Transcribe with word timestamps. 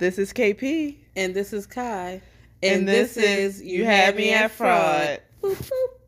This 0.00 0.18
is 0.18 0.32
KP. 0.32 0.96
And 1.14 1.34
this 1.34 1.52
is 1.52 1.66
Kai. 1.66 2.22
And, 2.62 2.88
this, 2.88 3.18
is 3.18 3.60
You 3.60 3.84
Had 3.84 4.16
Me 4.16 4.32
at 4.32 4.50
Fraud. 4.50 5.20
Boop, 5.42 5.56
boop. 5.56 6.00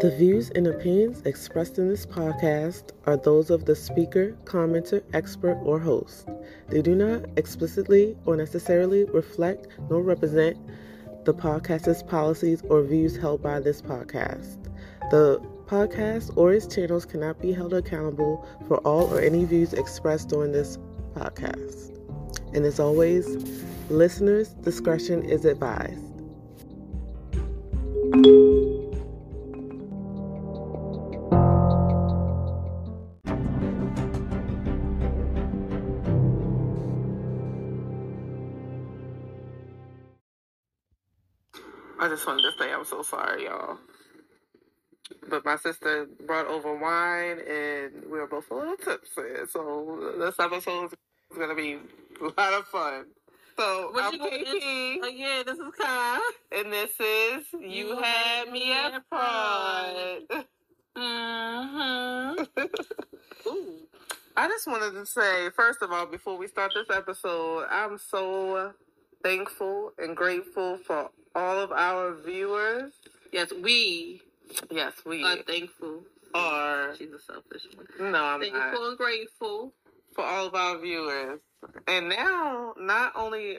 The 0.00 0.16
views 0.16 0.50
and 0.54 0.66
opinions 0.66 1.20
expressed 1.26 1.78
in 1.78 1.88
this 1.88 2.06
podcast 2.06 2.92
are 3.04 3.18
those 3.18 3.50
of 3.50 3.66
the 3.66 3.76
speaker, 3.76 4.34
commenter, 4.44 5.02
expert, 5.12 5.58
or 5.62 5.78
host. 5.78 6.26
They 6.70 6.80
do 6.80 6.94
not 6.94 7.26
explicitly 7.36 8.16
or 8.24 8.34
necessarily 8.34 9.04
reflect 9.04 9.68
nor 9.90 10.00
represent 10.00 10.56
the 11.24 11.34
podcast's 11.34 12.02
policies 12.02 12.62
or 12.68 12.82
views 12.82 13.16
held 13.16 13.42
by 13.42 13.60
this 13.60 13.80
podcast. 13.80 14.58
The 15.10 15.40
podcast 15.66 16.36
or 16.36 16.52
its 16.52 16.66
channels 16.66 17.06
cannot 17.06 17.40
be 17.40 17.52
held 17.52 17.72
accountable 17.74 18.46
for 18.66 18.78
all 18.78 19.12
or 19.12 19.20
any 19.20 19.44
views 19.44 19.72
expressed 19.72 20.28
during 20.28 20.52
this 20.52 20.78
podcast. 21.14 21.96
And 22.54 22.64
as 22.64 22.80
always, 22.80 23.26
listeners' 23.88 24.48
discretion 24.48 25.22
is 25.22 25.44
advised. 25.44 26.11
So 42.92 43.02
sorry, 43.02 43.44
y'all. 43.44 43.78
But 45.28 45.44
my 45.44 45.56
sister 45.56 46.06
brought 46.26 46.46
over 46.46 46.74
wine 46.74 47.38
and 47.40 48.04
we 48.10 48.18
were 48.18 48.26
both 48.26 48.50
a 48.50 48.54
little 48.54 48.76
tipsy. 48.76 49.46
So 49.50 50.14
this 50.18 50.38
episode 50.38 50.92
is 50.92 50.98
going 51.36 51.48
to 51.48 51.54
be 51.54 51.78
a 52.20 52.24
lot 52.24 52.52
of 52.52 52.66
fun. 52.66 53.06
So 53.58 53.90
What 53.92 54.04
I'm 54.04 54.18
gonna- 54.18 54.30
KP, 54.30 54.98
Oh, 55.02 55.08
yeah, 55.08 55.42
this 55.44 55.58
is 55.58 55.74
Kai. 55.78 56.18
and 56.52 56.72
this 56.72 56.90
is 57.00 57.44
You 57.60 57.96
Had 57.96 58.50
Me 58.50 58.72
at 58.72 59.02
Fraud. 59.08 60.46
Mm-hmm. 60.96 62.42
Ooh. 63.48 63.74
I 64.36 64.48
just 64.48 64.66
wanted 64.66 64.92
to 64.92 65.04
say, 65.06 65.50
first 65.50 65.82
of 65.82 65.92
all, 65.92 66.06
before 66.06 66.36
we 66.38 66.46
start 66.46 66.72
this 66.74 66.94
episode, 66.94 67.66
I'm 67.70 67.98
so 67.98 68.72
thankful 69.22 69.92
and 69.98 70.16
grateful 70.16 70.78
for 70.78 71.10
all 71.34 71.58
of 71.58 71.72
our 71.72 72.14
viewers. 72.14 72.92
Yes, 73.32 73.52
we 73.62 74.22
Yes, 74.70 74.92
we 75.04 75.24
are 75.24 75.36
thankful. 75.42 76.02
are. 76.34 76.94
She's 76.96 77.12
a 77.12 77.18
selfish 77.20 77.62
one. 77.74 78.12
No, 78.12 78.22
I'm 78.22 78.40
not. 78.40 78.40
Thankful 78.40 78.88
and 78.88 78.98
grateful. 78.98 79.72
For 80.14 80.24
all 80.24 80.46
of 80.46 80.54
our 80.54 80.78
viewers. 80.78 81.40
And 81.86 82.08
now, 82.08 82.74
not 82.78 83.12
only 83.14 83.58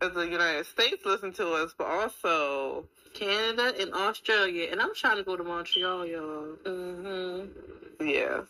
does 0.00 0.14
the 0.14 0.26
United 0.26 0.66
States 0.66 1.04
listen 1.04 1.32
to 1.34 1.52
us, 1.52 1.74
but 1.76 1.86
also, 1.86 2.86
Canada 3.12 3.74
and 3.80 3.92
Australia. 3.92 4.68
And 4.70 4.80
I'm 4.80 4.94
trying 4.94 5.18
to 5.18 5.22
go 5.22 5.36
to 5.36 5.44
Montreal, 5.44 6.06
y'all. 6.06 6.56
Mm-hmm. 6.64 8.06
yes. 8.06 8.44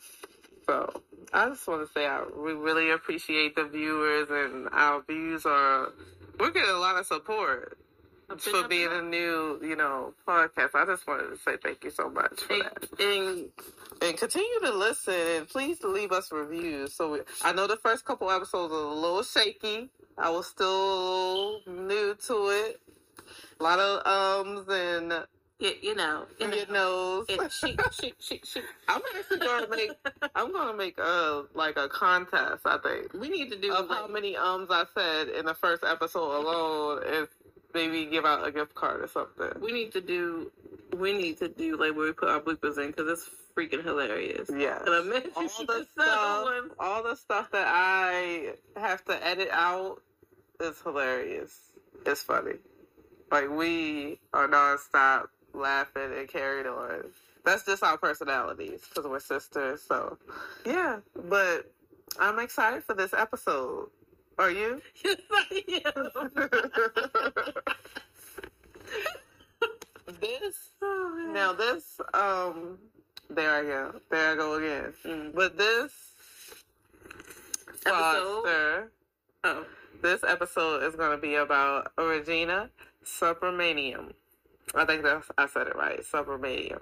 So, 0.66 1.02
I 1.32 1.48
just 1.50 1.66
want 1.68 1.86
to 1.86 1.92
say 1.92 2.06
I, 2.06 2.24
we 2.24 2.52
really 2.52 2.90
appreciate 2.90 3.56
the 3.56 3.64
viewers, 3.64 4.28
and 4.30 4.68
our 4.72 5.02
views 5.02 5.44
are, 5.44 5.92
we're 6.40 6.50
getting 6.50 6.70
a 6.70 6.78
lot 6.78 6.96
of 6.96 7.06
support. 7.06 7.76
For 8.38 8.68
being 8.68 8.90
a 8.90 9.02
new, 9.02 9.60
you 9.62 9.76
know, 9.76 10.14
podcast. 10.26 10.74
I 10.74 10.84
just 10.86 11.06
wanted 11.06 11.30
to 11.30 11.36
say 11.36 11.56
thank 11.62 11.84
you 11.84 11.90
so 11.90 12.10
much 12.10 12.40
for 12.40 12.54
and, 12.54 12.62
that. 12.62 13.00
and 13.00 13.48
And 14.02 14.16
continue 14.16 14.60
to 14.62 14.72
listen 14.72 15.14
and 15.14 15.48
please 15.48 15.82
leave 15.82 16.12
us 16.12 16.32
reviews. 16.32 16.94
So 16.94 17.12
we, 17.12 17.20
I 17.42 17.52
know 17.52 17.66
the 17.66 17.76
first 17.76 18.04
couple 18.04 18.30
episodes 18.30 18.72
are 18.72 18.76
a 18.76 18.94
little 18.94 19.22
shaky. 19.22 19.90
I 20.16 20.30
was 20.30 20.46
still 20.46 21.60
new 21.66 22.16
to 22.26 22.34
it. 22.48 22.80
A 23.60 23.62
lot 23.62 23.78
of 23.78 24.46
ums 24.46 24.68
and 24.68 25.24
yeah, 25.60 25.70
you 25.80 25.94
know, 25.94 26.26
you 26.40 26.48
know, 26.48 26.56
you 26.56 26.66
knows. 26.72 27.26
and 27.28 27.50
she, 27.50 27.76
she, 27.92 28.12
she, 28.18 28.40
she. 28.44 28.60
I'm 28.88 29.00
actually 29.16 29.38
gonna 29.38 29.68
make 29.68 29.92
I'm 30.34 30.52
gonna 30.52 30.76
make 30.76 30.98
a 30.98 31.44
like 31.54 31.76
a 31.76 31.88
contest, 31.88 32.62
I 32.66 32.78
think. 32.78 33.14
We 33.14 33.28
need 33.28 33.50
to 33.52 33.58
do 33.58 33.72
Of 33.72 33.88
how 33.88 34.08
many 34.08 34.36
ums 34.36 34.68
I 34.70 34.84
said 34.94 35.28
in 35.28 35.46
the 35.46 35.54
first 35.54 35.84
episode 35.84 36.40
alone 36.40 37.02
is 37.06 37.28
maybe 37.74 38.06
give 38.06 38.24
out 38.24 38.46
a 38.46 38.52
gift 38.52 38.74
card 38.74 39.02
or 39.02 39.08
something. 39.08 39.60
we 39.60 39.72
need 39.72 39.92
to 39.92 40.00
do. 40.00 40.50
We 40.96 41.12
need 41.12 41.38
to 41.38 41.48
do 41.48 41.76
like 41.76 41.96
where 41.96 42.06
we 42.06 42.12
put 42.12 42.28
our 42.28 42.40
bloopers 42.40 42.78
in 42.78 42.88
because 42.88 43.08
it's 43.08 43.30
freaking 43.56 43.82
hilarious. 43.82 44.48
Yes. 44.54 44.82
And 44.86 44.94
I 44.94 45.02
mentioned 45.02 45.32
all 45.36 45.66
the 45.66 45.86
stuff, 45.92 46.64
all 46.78 47.02
the 47.02 47.16
stuff 47.16 47.50
that 47.52 47.66
I 47.68 48.54
have 48.76 49.04
to 49.06 49.26
edit 49.26 49.48
out 49.52 50.00
is 50.60 50.80
hilarious. 50.80 51.58
It's 52.06 52.22
funny. 52.22 52.54
Like 53.30 53.50
we 53.50 54.20
are 54.32 54.48
nonstop 54.48 55.28
laughing 55.52 56.10
and 56.16 56.28
carried 56.28 56.66
on. 56.66 57.04
That's 57.44 57.64
just 57.64 57.82
our 57.82 57.98
personalities 57.98 58.82
because 58.88 59.08
we're 59.08 59.20
sisters. 59.20 59.82
So 59.86 60.18
yeah, 60.64 61.00
but 61.28 61.70
I'm 62.18 62.38
excited 62.38 62.84
for 62.84 62.94
this 62.94 63.12
episode. 63.12 63.88
Are 64.38 64.50
you? 64.50 64.80
Yes, 65.68 65.92
I 65.94 65.94
am. 65.94 66.10
this 70.20 70.70
Oh, 70.82 71.30
now 71.32 71.52
this 71.52 72.00
um 72.12 72.78
there 73.30 73.54
I 73.54 73.62
go. 73.62 74.00
There 74.10 74.32
I 74.32 74.36
go 74.36 74.54
again. 74.54 74.92
Mm. 75.04 75.34
But 75.34 75.56
this 75.56 75.92
Episode? 77.86 78.88
Oh, 79.44 79.66
This 80.02 80.24
episode 80.24 80.82
is 80.84 80.94
going 80.96 81.10
to 81.10 81.18
be 81.18 81.34
about 81.34 81.94
Rajina 81.96 82.68
Subramaniam. 83.04 84.12
I 84.74 84.84
think 84.86 85.02
that's 85.02 85.28
I 85.36 85.46
said 85.46 85.66
it 85.68 85.76
right. 85.76 86.00
Subramaniam. 86.02 86.80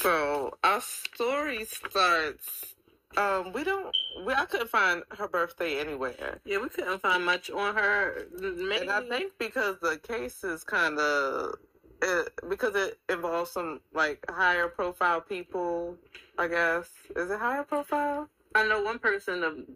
So 0.00 0.56
our 0.64 0.80
story 0.80 1.64
starts. 1.66 2.71
Um, 3.16 3.52
we 3.52 3.64
don't. 3.64 3.94
We 4.24 4.32
I 4.34 4.44
couldn't 4.44 4.70
find 4.70 5.02
her 5.18 5.28
birthday 5.28 5.78
anywhere, 5.80 6.40
yeah, 6.44 6.58
we 6.58 6.68
couldn't 6.68 7.00
find 7.00 7.24
much 7.24 7.50
on 7.50 7.74
her. 7.74 8.26
Maybe 8.40 8.76
and 8.82 8.90
I 8.90 9.00
think 9.08 9.32
because 9.38 9.76
the 9.80 9.98
case 9.98 10.44
is 10.44 10.64
kind 10.64 10.98
of. 10.98 11.56
Because 12.48 12.74
it 12.74 12.98
involves 13.08 13.50
some 13.52 13.80
like 13.94 14.24
higher 14.28 14.66
profile 14.66 15.20
people, 15.20 15.96
I 16.36 16.48
guess. 16.48 16.88
Is 17.14 17.30
it 17.30 17.38
higher 17.38 17.62
profile? 17.62 18.28
I 18.56 18.66
know 18.66 18.82
one 18.82 18.98
person. 18.98 19.40
The, 19.40 19.66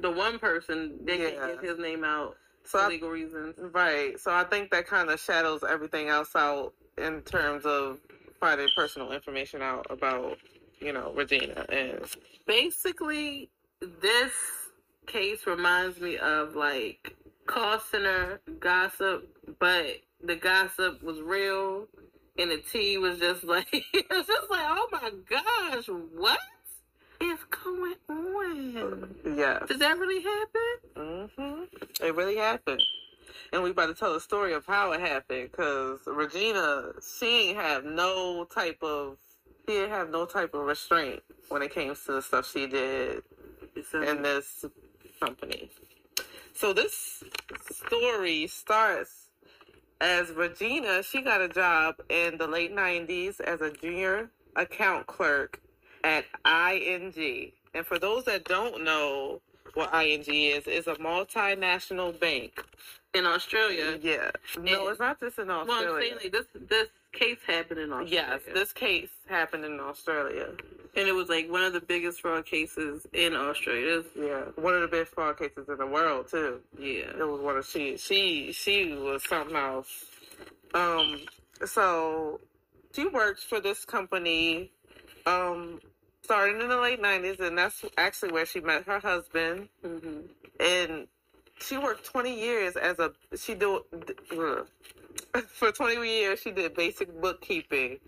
the 0.00 0.10
one 0.10 0.38
person 0.38 0.98
they 1.04 1.18
Yeah. 1.18 1.30
can't 1.30 1.60
give 1.62 1.70
his 1.70 1.78
name 1.78 2.02
out 2.02 2.36
So 2.64 2.78
for 2.78 2.84
I 2.86 2.88
legal 2.88 3.10
reasons. 3.10 3.56
Right. 3.58 4.18
So 4.18 4.32
I 4.32 4.44
think 4.44 4.70
that 4.70 4.86
kind 4.86 5.10
of 5.10 5.20
shadows 5.20 5.62
everything 5.62 6.08
else 6.08 6.34
out 6.34 6.72
in 6.96 7.20
terms 7.22 7.66
of 7.66 8.00
finding 8.40 8.68
personal 8.74 9.12
information 9.12 9.60
out 9.60 9.86
about, 9.90 10.38
you 10.80 10.92
know, 10.92 11.12
Rajina. 11.16 11.68
And 11.68 12.00
Basically, 12.46 13.50
this 13.80 14.32
case 15.06 15.46
reminds 15.46 16.00
me 16.00 16.16
of 16.18 16.54
like 16.54 17.16
call 17.46 17.78
center 17.78 18.40
gossip, 18.60 19.28
but 19.58 19.86
the 20.22 20.36
gossip 20.36 21.02
was 21.02 21.20
real, 21.20 21.86
and 22.38 22.50
the 22.50 22.58
tea 22.72 22.98
was 22.98 23.18
just 23.18 23.44
like 23.44 23.68
it's 23.72 24.26
just 24.26 24.50
like, 24.50 24.66
oh 24.66 24.88
my 24.92 25.10
gosh, 25.28 25.86
what 26.14 26.38
is 27.20 27.38
going 27.64 27.94
on? 28.08 29.14
yes. 29.36 29.62
Did 29.68 29.78
that 29.80 29.98
really 29.98 30.22
happen? 30.22 31.20
hmm 31.36 32.04
It 32.04 32.14
really 32.14 32.36
happened. 32.36 32.82
And 33.52 33.62
we 33.62 33.70
about 33.70 33.86
to 33.86 33.94
tell 33.94 34.12
the 34.12 34.20
story 34.20 34.52
of 34.52 34.66
how 34.66 34.92
it 34.92 35.00
happened 35.00 35.50
because 35.50 36.00
Rajina, 36.06 36.94
she 37.18 37.50
ain't 37.50 37.56
have 37.56 37.84
no 37.84 38.44
type 38.44 38.82
of, 38.82 39.16
she 39.66 39.74
didn't 39.74 39.90
have 39.90 40.10
no 40.10 40.26
type 40.26 40.54
of 40.54 40.62
restraint 40.62 41.22
when 41.48 41.62
it 41.62 41.72
came 41.72 41.94
to 41.94 42.12
the 42.12 42.22
stuff 42.22 42.50
she 42.50 42.66
did 42.66 43.22
in 43.94 44.22
this 44.22 44.64
company. 45.20 45.70
So 46.54 46.72
this 46.72 47.22
story 47.70 48.46
starts 48.46 49.28
as 50.00 50.28
Rajina, 50.28 51.04
she 51.04 51.22
got 51.22 51.40
a 51.40 51.48
job 51.48 51.96
in 52.08 52.36
the 52.38 52.46
late 52.46 52.74
90s 52.74 53.40
as 53.40 53.60
a 53.60 53.70
junior 53.70 54.30
account 54.56 55.06
clerk 55.06 55.60
at 56.02 56.24
ING. 56.46 57.52
And 57.74 57.86
for 57.86 57.98
those 57.98 58.24
that 58.24 58.44
don't 58.44 58.84
know 58.84 59.40
what 59.74 59.92
ING 59.94 60.24
is, 60.28 60.64
it's 60.66 60.86
a 60.86 60.94
multinational 60.96 62.18
bank. 62.18 62.62
in 63.14 63.26
Australia. 63.26 63.96
Yeah. 64.02 64.32
No, 64.58 64.80
And- 64.82 64.90
it's 64.90 64.98
not 64.98 65.20
just 65.20 65.38
in 65.38 65.46
Well, 65.46 65.60
Australia. 65.60 65.88
I'm 65.94 66.00
saying 66.00 66.14
like 66.20 66.32
this 66.32 66.46
this 66.68 66.88
case 67.14 67.38
happened 67.46 67.80
in 67.80 67.92
Australia. 67.92 68.40
yes, 68.44 68.54
this 68.54 68.72
case 68.72 69.08
happened 69.28 69.64
in 69.64 69.80
Australia. 69.80 70.48
and 70.96 71.08
it 71.08 71.12
was 71.14 71.28
like 71.28 71.50
one 71.50 71.62
of 71.62 71.72
the 71.72 71.80
biggest 71.80 72.20
fraud 72.20 72.44
cases 72.46 73.06
in 73.12 73.34
Australia. 73.34 73.98
It's- 74.00 74.12
Yeah, 74.16 74.44
one 74.62 74.74
of 74.74 74.82
the 74.82 74.88
best 74.88 75.12
fraud 75.12 75.38
cases 75.38 75.68
in 75.68 75.78
the 75.78 75.86
world 75.86 76.28
too. 76.28 76.60
yeah. 76.78 77.10
It 77.18 77.26
was 77.26 77.40
one 77.40 77.56
of 77.56 77.66
she 77.66 77.96
she 77.96 78.52
she 78.52 78.92
was 78.94 79.22
something 79.24 79.56
else. 79.56 80.04
Um, 80.74 81.20
so 81.64 82.40
she 82.94 83.06
worked 83.06 83.40
for 83.40 83.60
this 83.60 83.84
company, 83.84 84.70
um, 85.26 85.80
starting 86.22 86.60
in 86.60 86.68
the 86.68 86.76
late 86.76 87.00
nineties, 87.00 87.40
and 87.40 87.56
that's 87.56 87.84
actually 87.96 88.32
where 88.32 88.46
she 88.46 88.60
met 88.60 88.84
her 88.84 88.98
husband. 89.00 89.68
Mm-hmm. 89.84 90.20
And 90.60 91.06
she 91.60 91.78
worked 91.78 92.04
twenty 92.04 92.34
years 92.38 92.76
as 92.76 92.98
a 92.98 93.12
she 93.36 93.54
do 93.54 93.84
for 95.42 95.72
twenty 95.72 96.08
years 96.08 96.40
she 96.40 96.50
did 96.50 96.74
basic 96.74 97.20
bookkeeping, 97.20 97.98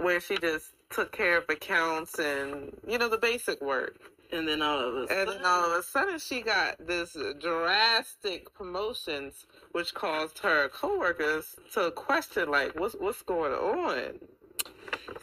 where 0.00 0.20
she 0.20 0.36
just 0.38 0.72
took 0.90 1.12
care 1.12 1.38
of 1.38 1.44
accounts 1.48 2.18
and 2.18 2.76
you 2.86 2.98
know 2.98 3.08
the 3.08 3.18
basic 3.18 3.60
work. 3.62 3.96
And 4.32 4.46
then 4.46 4.62
all 4.62 4.78
of 4.78 4.94
a 4.94 5.00
And 5.20 5.28
then 5.28 5.44
all 5.44 5.72
of 5.72 5.78
a 5.78 5.82
sudden, 5.82 6.18
she 6.18 6.40
got 6.42 6.76
this 6.86 7.16
drastic 7.40 8.54
promotions, 8.54 9.46
which 9.72 9.92
caused 9.92 10.38
her 10.40 10.68
coworkers 10.68 11.56
to 11.74 11.90
question, 11.90 12.48
like, 12.48 12.78
what's 12.78 12.94
what's 12.94 13.22
going 13.22 13.52
on? 13.52 14.20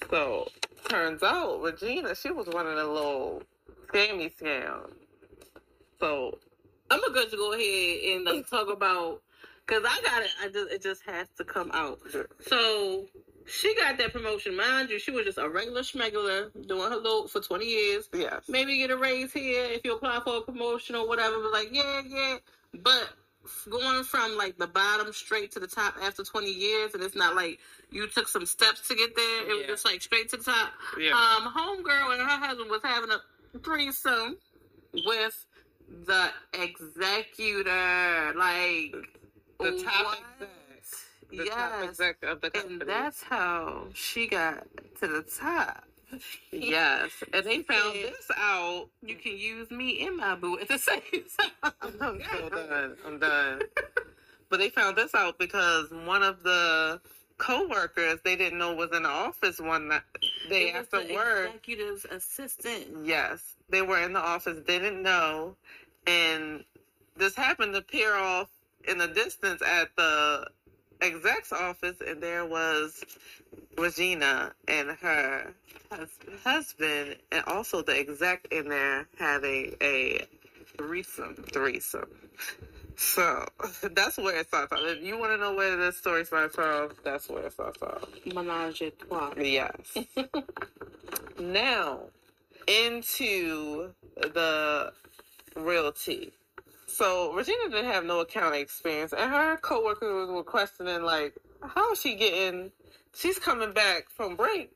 So 0.09 0.49
turns 0.89 1.23
out, 1.23 1.61
Rajina, 1.61 2.21
she 2.21 2.31
was 2.31 2.47
running 2.47 2.77
a 2.77 2.85
little 2.85 3.43
scammy 3.87 4.31
scam. 4.35 4.91
So 5.99 6.37
I'm 6.89 6.99
gonna 6.99 7.29
go 7.31 7.53
ahead 7.53 7.99
and 8.15 8.25
like 8.25 8.49
talk 8.49 8.69
about 8.69 9.21
because 9.67 9.83
I 9.85 10.01
got 10.05 10.23
it. 10.23 10.29
I 10.41 10.47
just 10.49 10.71
it 10.71 10.81
just 10.81 11.01
has 11.05 11.27
to 11.37 11.43
come 11.43 11.69
out. 11.73 11.99
So 12.47 13.05
she 13.45 13.75
got 13.75 13.97
that 13.97 14.13
promotion, 14.13 14.55
mind 14.55 14.89
you. 14.89 14.99
She 14.99 15.11
was 15.11 15.25
just 15.25 15.37
a 15.37 15.47
regular 15.49 15.81
schmegular 15.81 16.49
doing 16.67 16.89
her 16.91 16.97
little 16.97 17.27
for 17.27 17.39
20 17.41 17.65
years. 17.65 18.09
yes, 18.13 18.43
Maybe 18.49 18.77
get 18.77 18.91
a 18.91 18.97
raise 18.97 19.31
here 19.33 19.65
if 19.65 19.81
you 19.85 19.95
apply 19.95 20.19
for 20.23 20.37
a 20.37 20.41
promotion 20.41 20.95
or 20.95 21.07
whatever. 21.07 21.35
But 21.41 21.51
like 21.53 21.69
yeah, 21.71 22.01
yeah. 22.07 22.37
But 22.81 23.09
going 23.69 24.03
from 24.03 24.35
like 24.37 24.57
the 24.57 24.67
bottom 24.67 25.11
straight 25.13 25.51
to 25.51 25.59
the 25.59 25.67
top 25.67 25.95
after 26.01 26.23
20 26.23 26.51
years, 26.51 26.93
and 26.93 27.03
it's 27.03 27.15
not 27.15 27.35
like 27.35 27.59
you 27.91 28.07
took 28.07 28.27
some 28.27 28.45
steps 28.45 28.87
to 28.89 28.95
get 28.95 29.15
there. 29.15 29.41
It 29.43 29.53
was 29.53 29.61
Yeah. 29.61 29.67
just 29.67 29.85
like 29.85 30.01
straight 30.01 30.29
to 30.29 30.37
the 30.37 30.43
top. 30.43 30.71
yeah, 30.99 31.11
Um, 31.13 31.53
homegirl 31.53 32.13
and 32.19 32.21
her 32.29 32.37
husband 32.45 32.69
was 32.69 32.81
having 32.83 33.09
a 33.11 33.59
threesome 33.59 34.37
with 35.05 35.45
the 36.05 36.29
executor, 36.53 38.33
like 38.35 38.95
the 39.59 39.83
top 39.83 40.05
what? 40.05 40.19
exec, 40.39 40.49
the 41.29 41.37
top 41.37 41.45
yes, 41.79 41.83
exec 41.89 42.23
of 42.23 42.41
the 42.41 42.49
company. 42.51 42.79
and 42.81 42.89
that's 42.89 43.23
how 43.23 43.85
she 43.93 44.27
got 44.27 44.65
to 44.99 45.07
the 45.07 45.23
top. 45.39 45.83
yes, 46.51 47.11
and 47.33 47.45
they 47.45 47.61
found 47.63 47.93
this 47.95 48.31
out. 48.37 48.87
You 49.03 49.15
can 49.15 49.37
use 49.37 49.69
me 49.71 50.05
and 50.07 50.15
my 50.17 50.35
boo 50.35 50.57
at 50.59 50.67
the 50.69 50.77
same 50.77 51.01
time. 51.61 51.73
I'm 51.81 52.21
so 52.31 52.49
done. 52.49 52.95
I'm 53.05 53.19
done. 53.19 53.61
But 54.49 54.59
they 54.59 54.69
found 54.69 54.95
this 54.95 55.13
out 55.13 55.37
because 55.37 55.91
one 55.91 56.23
of 56.23 56.43
the 56.43 57.01
co-workers 57.37 58.19
they 58.23 58.35
didn't 58.37 58.57
know 58.57 58.73
was 58.73 58.91
in 58.95 59.03
the 59.03 59.09
office 59.09 59.59
one 59.59 59.89
night, 59.89 60.01
They 60.49 60.71
was 60.73 60.87
the 60.87 61.13
work. 61.13 61.47
executive's 61.49 62.05
assistant. 62.05 63.05
Yes, 63.05 63.41
they 63.69 63.81
were 63.81 63.99
in 64.01 64.13
the 64.13 64.19
office, 64.21 64.59
didn't 64.65 65.03
know, 65.03 65.55
and 66.07 66.63
this 67.17 67.35
happened 67.35 67.73
to 67.73 67.81
peer 67.81 68.15
off 68.15 68.47
in 68.87 68.97
the 68.97 69.07
distance 69.07 69.61
at 69.61 69.95
the 69.95 70.47
exec's 71.01 71.51
office, 71.51 71.97
and 72.05 72.21
there 72.21 72.45
was 72.45 73.03
Rajina 73.75 74.51
and 74.67 74.91
her 74.91 75.53
hus- 75.91 76.19
husband, 76.43 77.17
and 77.31 77.43
also 77.45 77.81
the 77.81 77.97
exec 77.97 78.47
in 78.51 78.69
there 78.69 79.07
having 79.19 79.75
a 79.81 80.25
threesome. 80.77 81.35
Threesome. 81.51 82.09
So 82.95 83.47
that's 83.91 84.17
where 84.17 84.39
it 84.39 84.47
starts 84.47 84.71
off. 84.73 84.79
If 84.81 85.03
you 85.03 85.17
want 85.19 85.31
to 85.33 85.37
know 85.37 85.53
where 85.53 85.77
this 85.77 85.97
story 85.97 86.25
starts 86.25 86.57
off, 86.57 86.91
that's 87.03 87.29
where 87.29 87.43
it 87.43 87.53
starts 87.53 87.81
off. 87.81 88.03
Menage 88.25 88.81
a 88.81 88.91
trois. 88.91 89.33
Yes. 89.37 89.97
now, 91.39 92.01
into 92.67 93.91
the 94.15 94.91
realty. 95.55 96.33
So 96.97 97.31
Rajina 97.35 97.69
didn't 97.69 97.85
have 97.85 98.05
no 98.05 98.21
accounting 98.21 98.59
experience, 98.59 99.13
and 99.13 99.29
her 99.31 99.57
coworkers 99.57 100.31
were 100.31 100.43
questioning, 100.43 101.03
like, 101.03 101.35
how 101.61 101.91
is 101.91 102.01
she 102.01 102.15
getting? 102.15 102.71
She's 103.13 103.37
coming 103.37 103.71
back 103.71 104.09
from 104.09 104.35
break 104.35 104.71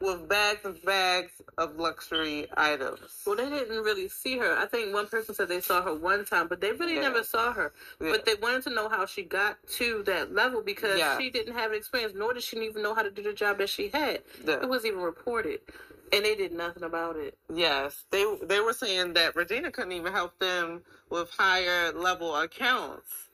with 0.00 0.28
bags 0.28 0.64
and 0.64 0.80
bags 0.84 1.32
of 1.58 1.74
luxury 1.74 2.46
items. 2.56 3.00
Well, 3.26 3.34
they 3.34 3.48
didn't 3.50 3.82
really 3.82 4.06
see 4.08 4.38
her. 4.38 4.56
I 4.56 4.66
think 4.66 4.94
one 4.94 5.08
person 5.08 5.34
said 5.34 5.48
they 5.48 5.60
saw 5.60 5.82
her 5.82 5.92
one 5.92 6.24
time, 6.24 6.46
but 6.46 6.60
they 6.60 6.70
really 6.70 6.94
Yeah. 6.94 7.08
never 7.08 7.24
saw 7.24 7.52
her. 7.52 7.72
Yeah. 8.00 8.12
But 8.12 8.24
they 8.24 8.36
wanted 8.36 8.62
to 8.64 8.70
know 8.70 8.88
how 8.88 9.04
she 9.06 9.24
got 9.24 9.56
to 9.78 10.04
that 10.04 10.32
level 10.32 10.62
because 10.62 11.00
Yeah. 11.00 11.18
she 11.18 11.28
didn't 11.28 11.54
have 11.54 11.72
experience, 11.72 12.12
nor 12.14 12.34
did 12.34 12.44
she 12.44 12.56
even 12.58 12.82
know 12.82 12.94
how 12.94 13.02
to 13.02 13.10
do 13.10 13.22
the 13.24 13.32
job 13.32 13.58
that 13.58 13.68
she 13.68 13.88
had. 13.88 14.22
It 14.46 14.68
was 14.68 14.84
even 14.84 15.00
reported, 15.00 15.60
and 16.14 16.24
they 16.24 16.34
did 16.34 16.52
nothing 16.52 16.84
about 16.84 17.16
it. 17.16 17.36
Yes, 17.52 18.04
they 18.10 18.24
they 18.42 18.60
were 18.60 18.72
saying 18.72 19.14
that 19.14 19.34
Rajina 19.34 19.72
couldn't 19.72 19.92
even 19.92 20.12
help 20.12 20.38
them 20.38 20.82
with 21.10 21.30
higher 21.30 21.92
level 21.92 22.34
accounts, 22.36 23.30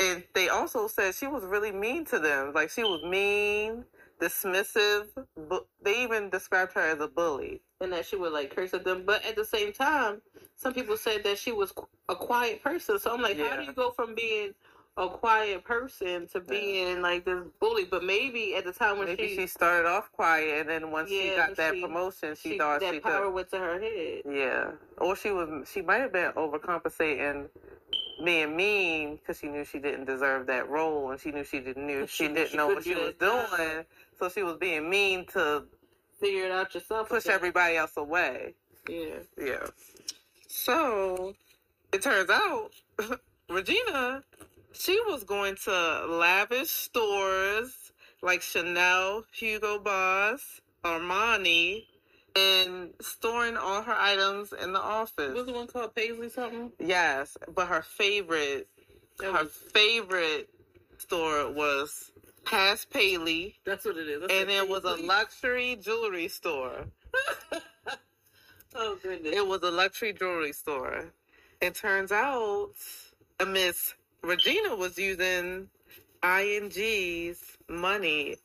and 0.00 0.22
they 0.34 0.48
also 0.48 0.86
said 0.88 1.14
she 1.14 1.26
was 1.26 1.44
really 1.44 1.72
mean 1.72 2.04
to 2.06 2.18
them. 2.18 2.52
Like 2.54 2.70
she 2.70 2.84
was 2.84 3.02
mean, 3.02 3.84
dismissive. 4.20 5.06
Bu- 5.48 5.66
they 5.82 6.02
even 6.02 6.30
described 6.30 6.72
her 6.74 6.80
as 6.80 7.00
a 7.00 7.08
bully. 7.08 7.60
And 7.80 7.92
that 7.92 8.06
she 8.06 8.16
would 8.16 8.32
like 8.32 8.54
curse 8.54 8.72
at 8.72 8.84
them, 8.84 9.02
but 9.04 9.24
at 9.26 9.36
the 9.36 9.44
same 9.44 9.72
time, 9.72 10.22
some 10.56 10.72
people 10.72 10.96
said 10.96 11.24
that 11.24 11.38
she 11.38 11.52
was 11.52 11.72
qu- 11.72 11.88
a 12.08 12.14
quiet 12.14 12.62
person. 12.62 12.98
So 12.98 13.12
I'm 13.12 13.20
like, 13.20 13.38
how 13.38 13.56
do 13.56 13.64
you 13.64 13.72
go 13.72 13.90
from 13.90 14.14
being 14.14 14.54
a 14.96 15.08
quiet 15.08 15.64
person 15.64 16.26
to 16.28 16.40
being 16.40 17.02
like 17.02 17.24
this 17.24 17.42
bully? 17.60 17.84
But 17.84 18.04
maybe 18.04 18.54
at 18.54 18.64
the 18.64 18.72
time 18.72 18.98
when 18.98 19.08
Maybe 19.08 19.28
she, 19.28 19.36
she 19.36 19.46
started 19.46 19.88
off 19.88 20.10
quiet, 20.12 20.60
and 20.60 20.68
then 20.68 20.90
once 20.90 21.08
she 21.10 21.32
got 21.36 21.56
that 21.56 21.74
she- 21.74 21.80
promotion, 21.82 22.34
she, 22.36 22.50
she 22.52 22.58
thought 22.58 22.80
that 22.80 22.94
she 22.94 23.00
power 23.00 23.24
could. 23.26 23.34
went 23.34 23.50
to 23.50 23.58
her 23.58 23.80
head. 23.80 24.22
Yeah, 24.30 24.70
or 24.98 25.16
she 25.16 25.30
was. 25.30 25.68
She 25.72 25.82
might 25.82 25.98
have 25.98 26.12
been 26.12 26.32
overcompensating. 26.32 27.48
Being 28.24 28.56
mean 28.56 29.16
because 29.16 29.40
she 29.40 29.48
knew 29.48 29.64
she 29.64 29.80
didn't 29.80 30.04
deserve 30.04 30.46
that 30.46 30.68
role, 30.70 31.10
and 31.10 31.20
she 31.20 31.32
knew 31.32 31.42
she 31.42 31.58
didn't 31.58 31.84
knew 31.86 32.06
she, 32.06 32.28
She- 32.28 32.32
didn't 32.32 32.54
know 32.54 32.68
what 32.68 32.84
she 32.84 32.94
was 32.94 33.12
doing. 33.18 33.84
So 34.18 34.28
she 34.28 34.44
was 34.44 34.56
being 34.56 34.88
mean 34.88 35.26
to 35.32 35.64
Figure 36.20 36.44
it 36.44 36.52
out 36.52 36.72
yourself. 36.72 37.08
push 37.08 37.26
everybody 37.26 37.76
else 37.76 37.96
away. 37.96 38.54
Yeah. 38.88 39.16
Yeah. 39.36 39.66
So 40.48 41.34
it 41.92 42.02
turns 42.02 42.30
out 42.30 42.70
Rajina, 43.50 44.22
she 44.74 44.98
was 45.06 45.24
going 45.24 45.56
to 45.64 46.06
lavish 46.06 46.70
stores 46.70 47.92
like 48.22 48.42
Chanel, 48.42 49.24
Hugo 49.32 49.78
Boss, 49.78 50.60
Armani, 50.84 51.84
and 52.36 52.90
storing 53.00 53.56
all 53.56 53.82
her 53.82 53.94
items 53.94 54.52
in 54.52 54.72
the 54.72 54.80
office. 54.80 55.34
Was 55.34 55.46
the 55.46 55.52
one 55.52 55.66
called 55.66 55.94
Paisley 55.94 56.28
something? 56.28 56.72
Yes, 56.78 57.36
but 57.54 57.68
her 57.68 57.82
favorite, 57.82 58.68
That 59.18 59.32
her 59.32 59.44
was- 59.44 59.52
favorite 59.72 60.48
store 60.98 61.50
was 61.52 62.10
Paspaley, 62.44 63.54
That's 63.64 63.84
what 63.84 63.96
it 63.96 64.08
is. 64.08 64.20
That's 64.22 64.32
and 64.32 64.50
it 64.50 64.68
was 64.68 64.84
a 64.84 64.96
luxury 64.96 65.76
jewelry 65.76 66.28
store. 66.28 66.86
oh 68.74 68.98
goodness. 69.02 69.34
It 69.34 69.46
was 69.46 69.62
a 69.62 69.70
luxury 69.70 70.12
jewelry 70.12 70.52
store. 70.52 71.12
It 71.60 71.74
turns 71.74 72.12
out 72.12 72.70
Miss 73.46 73.94
Rajina 74.24 74.76
was 74.76 74.96
using 74.98 75.68
ING's 76.22 77.42
money 77.68 78.36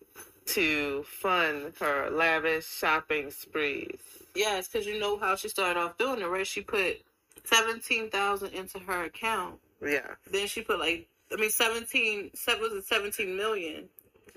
to 0.47 1.03
fund 1.03 1.73
her 1.79 2.09
lavish 2.11 2.65
shopping 2.67 3.31
sprees. 3.31 3.99
Yes, 4.35 4.67
because 4.67 4.85
you 4.87 4.99
know 4.99 5.17
how 5.17 5.35
she 5.35 5.47
started 5.49 5.79
off 5.79 5.97
doing 5.97 6.21
it, 6.21 6.25
right? 6.25 6.45
She 6.45 6.61
put 6.61 7.01
seventeen 7.43 8.09
thousand 8.09 8.49
into 8.53 8.79
her 8.79 9.05
account. 9.05 9.55
Yeah, 9.81 10.15
Then 10.29 10.47
she 10.47 10.61
put 10.61 10.79
like 10.79 11.07
I 11.31 11.35
mean 11.37 11.49
seventeen 11.49 12.31
seven 12.33 12.61
was 12.61 12.73
it 12.73 12.85
seventeen 12.85 13.35
million 13.37 13.87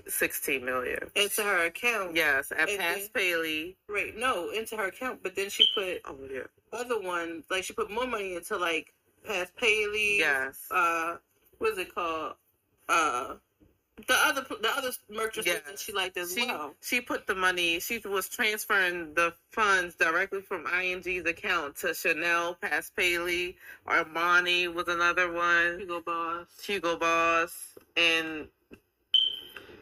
16 0.05 0.65
million. 0.65 0.99
into 1.15 1.41
her 1.43 1.65
account. 1.65 2.13
Yes, 2.15 2.51
at 2.51 2.67
And 2.69 2.77
Pass 2.77 2.97
then- 2.97 3.09
Paley. 3.13 3.77
Right, 3.87 4.13
no, 4.17 4.49
into 4.49 4.75
her 4.75 4.87
account. 4.87 5.23
But 5.23 5.33
then 5.35 5.49
she 5.49 5.65
put 5.73 6.01
Oh, 6.05 6.17
yeah. 6.29 6.41
other 6.73 6.99
ones, 6.99 7.45
like 7.49 7.63
she 7.63 7.71
put 7.73 7.89
more 7.89 8.05
money 8.07 8.35
into 8.35 8.57
like 8.57 8.93
Paspaley. 9.25 10.17
Yes. 10.19 10.59
Uh 10.69 11.15
what 11.59 11.71
is 11.73 11.77
it 11.79 11.93
called? 11.93 12.33
Uh 12.89 13.35
the 14.07 14.15
other 14.25 14.41
the 14.61 14.69
other 14.75 14.89
merchants 15.09 15.47
that 15.49 15.77
she 15.77 15.93
liked 15.93 16.17
as 16.17 16.33
She, 16.33 16.47
well. 16.47 16.73
she 16.81 16.99
put 16.99 17.27
the 17.27 17.35
money, 17.35 17.79
she 17.79 17.99
was 17.99 18.27
transferring 18.27 19.13
the 19.13 19.33
funds 19.51 19.93
directly 19.95 20.41
from 20.41 20.65
ING's 20.65 21.27
account 21.29 21.75
to 21.77 21.93
Chanel, 21.93 22.57
Paspaley, 22.61 23.55
Armani 23.87 24.73
was 24.73 24.87
another 24.87 25.31
one. 25.31 25.77
Hugo 25.79 26.01
Boss. 26.01 26.47
Hugo 26.65 26.97
Boss, 26.97 27.55
and 27.95 28.47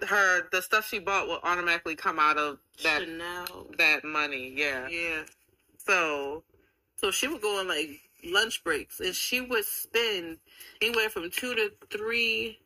her 0.07 0.47
the 0.51 0.61
stuff 0.61 0.87
she 0.89 0.99
bought 0.99 1.27
will 1.27 1.39
automatically 1.43 1.95
come 1.95 2.19
out 2.19 2.37
of 2.37 2.57
that 2.83 3.03
Chanel. 3.03 3.67
that 3.77 4.03
money. 4.03 4.53
Yeah. 4.55 4.87
Yeah. 4.89 5.21
So 5.77 6.43
So 6.97 7.11
she 7.11 7.27
would 7.27 7.41
go 7.41 7.59
on 7.59 7.67
like 7.67 8.01
lunch 8.23 8.63
breaks 8.63 8.99
and 8.99 9.15
she 9.15 9.41
would 9.41 9.65
spend 9.65 10.37
anywhere 10.81 11.09
from 11.09 11.29
two 11.31 11.55
to 11.55 11.71
three 11.89 12.59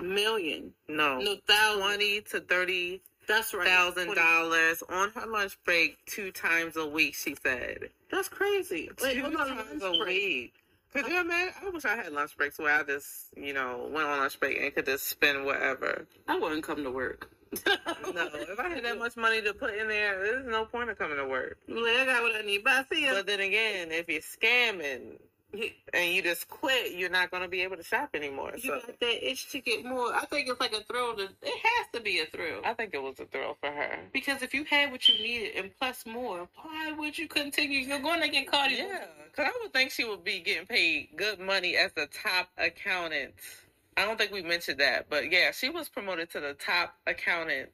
million. 0.00 0.72
No, 0.88 1.18
No 1.20 1.36
thousand. 1.46 1.80
twenty 1.82 2.20
to 2.22 2.40
thirty 2.40 3.02
That's 3.26 3.54
right. 3.54 3.66
thousand 3.66 4.14
dollars 4.14 4.82
on 4.88 5.10
her 5.10 5.26
lunch 5.26 5.58
break 5.64 5.98
two 6.06 6.30
times 6.32 6.76
a 6.76 6.86
week. 6.86 7.14
She 7.14 7.34
said 7.42 7.90
That's 8.10 8.28
crazy. 8.28 8.90
Wait, 9.02 9.14
two 9.14 9.22
times 9.36 9.82
lunch 9.82 9.96
a 9.96 9.98
break. 10.04 10.08
week. 10.22 10.54
Could 10.92 11.08
you 11.08 11.20
imagine? 11.20 11.54
I 11.60 11.70
wish 11.70 11.84
I 11.84 11.96
had 11.96 12.12
lunch 12.12 12.36
breaks 12.36 12.56
where 12.56 12.72
I 12.72 12.84
just, 12.84 13.36
you 13.36 13.52
know, 13.52 13.88
went 13.92 14.06
on 14.06 14.18
lunch 14.20 14.38
break 14.38 14.60
and 14.60 14.72
could 14.72 14.86
just 14.86 15.08
spend 15.08 15.44
whatever. 15.44 16.06
I 16.28 16.38
wouldn't 16.38 16.62
come 16.62 16.84
to 16.84 16.90
work. 16.90 17.30
No, 18.14 18.28
if 18.34 18.58
I 18.58 18.68
had 18.68 18.84
that 18.84 18.98
much 18.98 19.16
money 19.16 19.42
to 19.42 19.54
put 19.54 19.74
in 19.74 19.88
there, 19.88 20.18
there's 20.22 20.46
no 20.46 20.64
point 20.64 20.90
of 20.90 20.98
coming 20.98 21.16
to 21.16 21.26
work. 21.26 21.58
Like, 21.68 21.96
I 21.96 22.04
got 22.06 22.22
what 22.22 22.36
I 22.36 22.42
need. 22.42 22.64
But 22.64 22.72
I 22.72 22.84
see 22.92 23.06
But 23.10 23.26
then 23.26 23.40
again, 23.40 23.90
if 23.90 24.08
you're 24.08 24.20
scamming 24.20 25.18
and 25.92 26.12
you 26.14 26.22
just 26.22 26.48
quit, 26.48 26.92
you're 26.92 27.10
not 27.10 27.30
going 27.30 27.42
to 27.42 27.48
be 27.48 27.62
able 27.62 27.76
to 27.76 27.82
shop 27.82 28.10
anymore. 28.14 28.52
you 28.56 28.70
So 28.70 28.80
got 28.80 29.00
that 29.00 29.30
itch 29.30 29.50
to 29.52 29.60
get 29.60 29.84
more. 29.84 30.12
I 30.14 30.24
think 30.26 30.48
it's 30.48 30.60
like 30.60 30.72
a 30.72 30.82
thrill. 30.82 31.14
To, 31.16 31.22
it 31.24 31.32
has 31.42 31.86
to 31.92 32.00
be 32.00 32.20
a 32.20 32.26
thrill. 32.26 32.60
I 32.64 32.74
think 32.74 32.94
it 32.94 33.02
was 33.02 33.20
a 33.20 33.26
thrill 33.26 33.56
for 33.60 33.70
her. 33.70 33.98
Because 34.12 34.42
if 34.42 34.52
you 34.54 34.64
had 34.64 34.90
what 34.90 35.06
you 35.08 35.14
needed 35.14 35.56
and 35.56 35.70
plus 35.78 36.04
more, 36.06 36.48
why 36.62 36.92
would 36.92 37.16
you 37.16 37.28
continue? 37.28 37.80
You're 37.80 38.00
going 38.00 38.20
to 38.20 38.28
get 38.28 38.50
caught. 38.50 38.70
Yeah, 38.70 39.04
because 39.30 39.50
I 39.54 39.58
would 39.62 39.72
think 39.72 39.90
she 39.90 40.04
would 40.04 40.24
be 40.24 40.40
getting 40.40 40.66
paid 40.66 41.10
good 41.16 41.38
money 41.38 41.76
as 41.76 41.92
the 41.92 42.06
top 42.06 42.48
accountant. 42.58 43.34
I 43.96 44.04
don't 44.04 44.18
think 44.18 44.32
we 44.32 44.42
mentioned 44.42 44.80
that, 44.80 45.08
but 45.08 45.30
yeah, 45.30 45.52
she 45.52 45.70
was 45.70 45.88
promoted 45.88 46.30
to 46.30 46.40
the 46.40 46.54
top 46.54 46.94
accountant, 47.06 47.70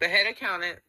the 0.00 0.08
head 0.08 0.26
accountant 0.26 0.80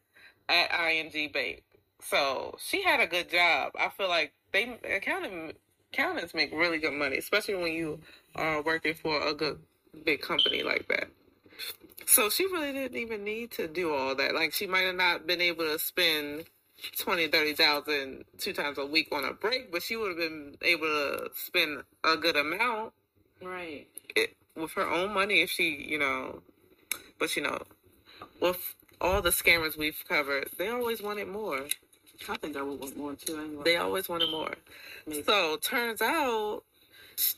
at 0.48 0.70
ING 0.90 1.30
Bank. 1.32 1.62
So 2.00 2.56
she 2.58 2.82
had 2.82 3.00
a 3.00 3.06
good 3.06 3.30
job. 3.30 3.72
I 3.78 3.90
feel 3.90 4.08
like 4.08 4.32
they 4.52 4.78
accounting 4.94 5.52
accountants 5.92 6.34
make 6.34 6.52
really 6.52 6.78
good 6.78 6.94
money, 6.94 7.16
especially 7.16 7.54
when 7.54 7.72
you 7.72 8.00
are 8.34 8.60
working 8.62 8.94
for 8.94 9.20
a 9.20 9.34
good 9.34 9.60
big 10.04 10.20
company 10.20 10.62
like 10.62 10.88
that. 10.88 11.08
So 12.06 12.28
she 12.28 12.46
really 12.46 12.72
didn't 12.72 12.98
even 12.98 13.22
need 13.22 13.52
to 13.52 13.68
do 13.68 13.94
all 13.94 14.16
that. 14.16 14.34
Like 14.34 14.52
she 14.52 14.66
might 14.66 14.80
have 14.80 14.96
not 14.96 15.26
been 15.26 15.40
able 15.40 15.64
to 15.64 15.78
spend 15.78 16.44
twenty, 16.98 17.28
thirty 17.28 17.54
thousand 17.54 18.24
two 18.38 18.52
times 18.52 18.78
a 18.78 18.86
week 18.86 19.08
on 19.12 19.24
a 19.24 19.32
break, 19.32 19.70
but 19.70 19.82
she 19.82 19.96
would 19.96 20.08
have 20.08 20.18
been 20.18 20.56
able 20.62 20.86
to 20.86 21.30
spend 21.36 21.82
a 22.02 22.16
good 22.16 22.36
amount 22.36 22.92
Right. 23.40 23.88
it, 24.14 24.36
with 24.56 24.72
her 24.72 24.88
own 24.88 25.12
money 25.12 25.42
if 25.42 25.50
she, 25.50 25.86
you 25.88 25.98
know. 25.98 26.42
But 27.18 27.36
you 27.36 27.42
know, 27.42 27.58
with 28.40 28.74
all 29.00 29.22
the 29.22 29.30
scammers 29.30 29.76
we've 29.76 30.02
covered, 30.08 30.48
they 30.58 30.68
always 30.68 31.02
wanted 31.02 31.28
more. 31.28 31.66
I 32.28 32.36
think 32.36 32.56
I 32.56 32.62
would 32.62 32.80
want 32.80 32.96
more 32.96 33.14
too. 33.14 33.36
Anyway. 33.36 33.62
They 33.64 33.76
always 33.76 34.08
wanted 34.08 34.30
more. 34.30 34.54
Maybe. 35.06 35.22
So 35.22 35.56
turns 35.56 36.00
out, 36.00 36.62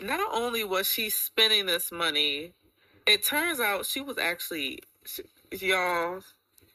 not 0.00 0.20
only 0.34 0.64
was 0.64 0.88
she 0.88 1.10
spending 1.10 1.66
this 1.66 1.90
money, 1.90 2.52
it 3.06 3.24
turns 3.24 3.60
out 3.60 3.86
she 3.86 4.00
was 4.00 4.18
actually, 4.18 4.80
she, 5.04 5.22
y'all. 5.52 6.20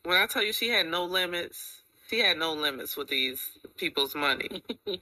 When 0.04 0.18
I 0.18 0.28
tell 0.28 0.44
you 0.44 0.54
she 0.54 0.70
had 0.70 0.88
no 0.88 1.06
limits, 1.06 1.82
she 2.10 2.20
had 2.20 2.38
no 2.38 2.54
limits 2.54 2.96
with 2.98 3.10
these 3.10 3.42
people's 3.78 4.16
money. 4.16 4.64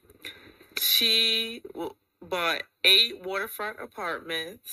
she 0.78 1.62
w- 1.74 1.94
bought 2.22 2.64
eight 2.84 3.24
waterfront 3.24 3.80
apartments, 3.80 4.72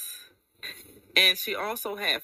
and 1.16 1.36
she 1.38 1.54
also 1.54 1.96
had 1.96 2.22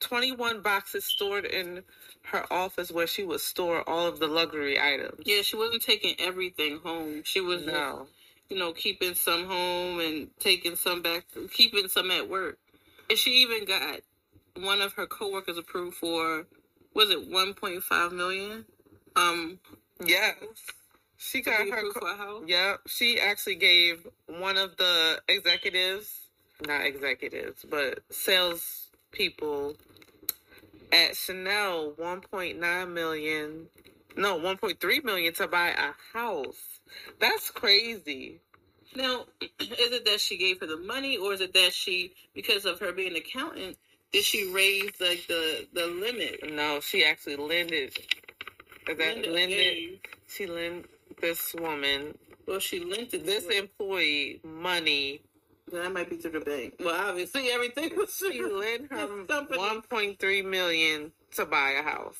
21 0.00 0.60
boxes 0.62 1.04
stored 1.04 1.44
in 1.44 1.82
her 2.22 2.44
office 2.52 2.90
where 2.90 3.06
she 3.06 3.24
would 3.24 3.40
store 3.40 3.88
all 3.88 4.06
of 4.06 4.18
the 4.18 4.26
luxury 4.26 4.80
items. 4.80 5.20
Yeah, 5.24 5.42
she 5.42 5.56
wasn't 5.56 5.82
taking 5.82 6.14
everything 6.18 6.78
home. 6.78 7.22
She 7.24 7.40
was, 7.40 7.64
No. 7.64 8.08
you 8.48 8.58
know, 8.58 8.72
keeping 8.72 9.14
some 9.14 9.46
home 9.46 10.00
and 10.00 10.28
taking 10.38 10.76
some 10.76 11.02
back, 11.02 11.24
keeping 11.52 11.88
some 11.88 12.10
at 12.10 12.28
work. 12.28 12.58
And 13.08 13.18
she 13.18 13.30
even 13.42 13.64
got 13.64 14.00
one 14.58 14.80
of 14.80 14.92
her 14.94 15.06
coworkers 15.06 15.56
approved 15.58 15.96
for, 15.96 16.46
was 16.94 17.10
it 17.10 17.30
1.5 17.30 18.12
million? 18.12 18.64
Um, 19.14 19.58
Yes. 20.04 20.34
She 21.16 21.40
got 21.40 21.68
her. 21.68 21.90
Co- 21.92 22.06
a 22.06 22.78
She 22.86 23.18
actually 23.18 23.54
gave 23.54 24.06
one 24.26 24.58
of 24.58 24.76
the 24.76 25.20
executives, 25.28 26.25
not 26.64 26.84
executives, 26.84 27.64
but 27.68 28.00
sales 28.10 28.88
people 29.12 29.76
at 30.92 31.16
Chanel 31.16 31.92
1.9 31.98 32.92
million, 32.92 33.66
no, 34.16 34.38
1.3 34.38 35.04
million 35.04 35.34
to 35.34 35.48
buy 35.48 35.68
a 35.68 36.16
house. 36.16 36.80
That's 37.20 37.50
crazy. 37.50 38.40
Now, 38.94 39.24
is 39.40 39.92
it 39.92 40.04
that 40.06 40.20
she 40.20 40.36
gave 40.38 40.60
her 40.60 40.66
the 40.66 40.76
money, 40.78 41.16
or 41.16 41.32
is 41.32 41.40
it 41.40 41.52
that 41.54 41.72
she, 41.72 42.12
because 42.34 42.64
of 42.64 42.78
her 42.80 42.92
being 42.92 43.10
an 43.10 43.16
accountant, 43.16 43.76
did 44.12 44.24
she 44.24 44.50
raise 44.50 44.92
like 45.00 45.26
the 45.26 45.66
the 45.74 45.86
limit? 45.86 46.40
No, 46.52 46.80
she 46.80 47.04
actually 47.04 47.36
lended. 47.36 47.98
Is 48.88 48.96
that 48.98 49.16
Linda 49.16 49.30
lended? 49.30 49.58
gave- 49.58 50.00
She 50.28 50.46
lent 50.46 50.86
this 51.20 51.54
woman, 51.54 52.16
Well, 52.46 52.60
she 52.60 52.80
lent 52.80 53.10
this 53.10 53.44
employee, 53.46 54.40
money 54.44 55.20
that 55.72 55.92
might 55.92 56.08
be 56.08 56.16
through 56.16 56.32
the 56.32 56.40
bank. 56.40 56.74
Well, 56.80 57.08
obviously 57.08 57.48
everything 57.50 57.96
was 57.96 58.16
She 58.16 58.42
lent 58.42 58.90
her 58.90 59.06
one 59.56 59.82
point 59.82 60.18
three 60.18 60.42
million 60.42 61.12
to 61.34 61.44
buy 61.44 61.74
a 61.78 61.82
house. 61.82 62.18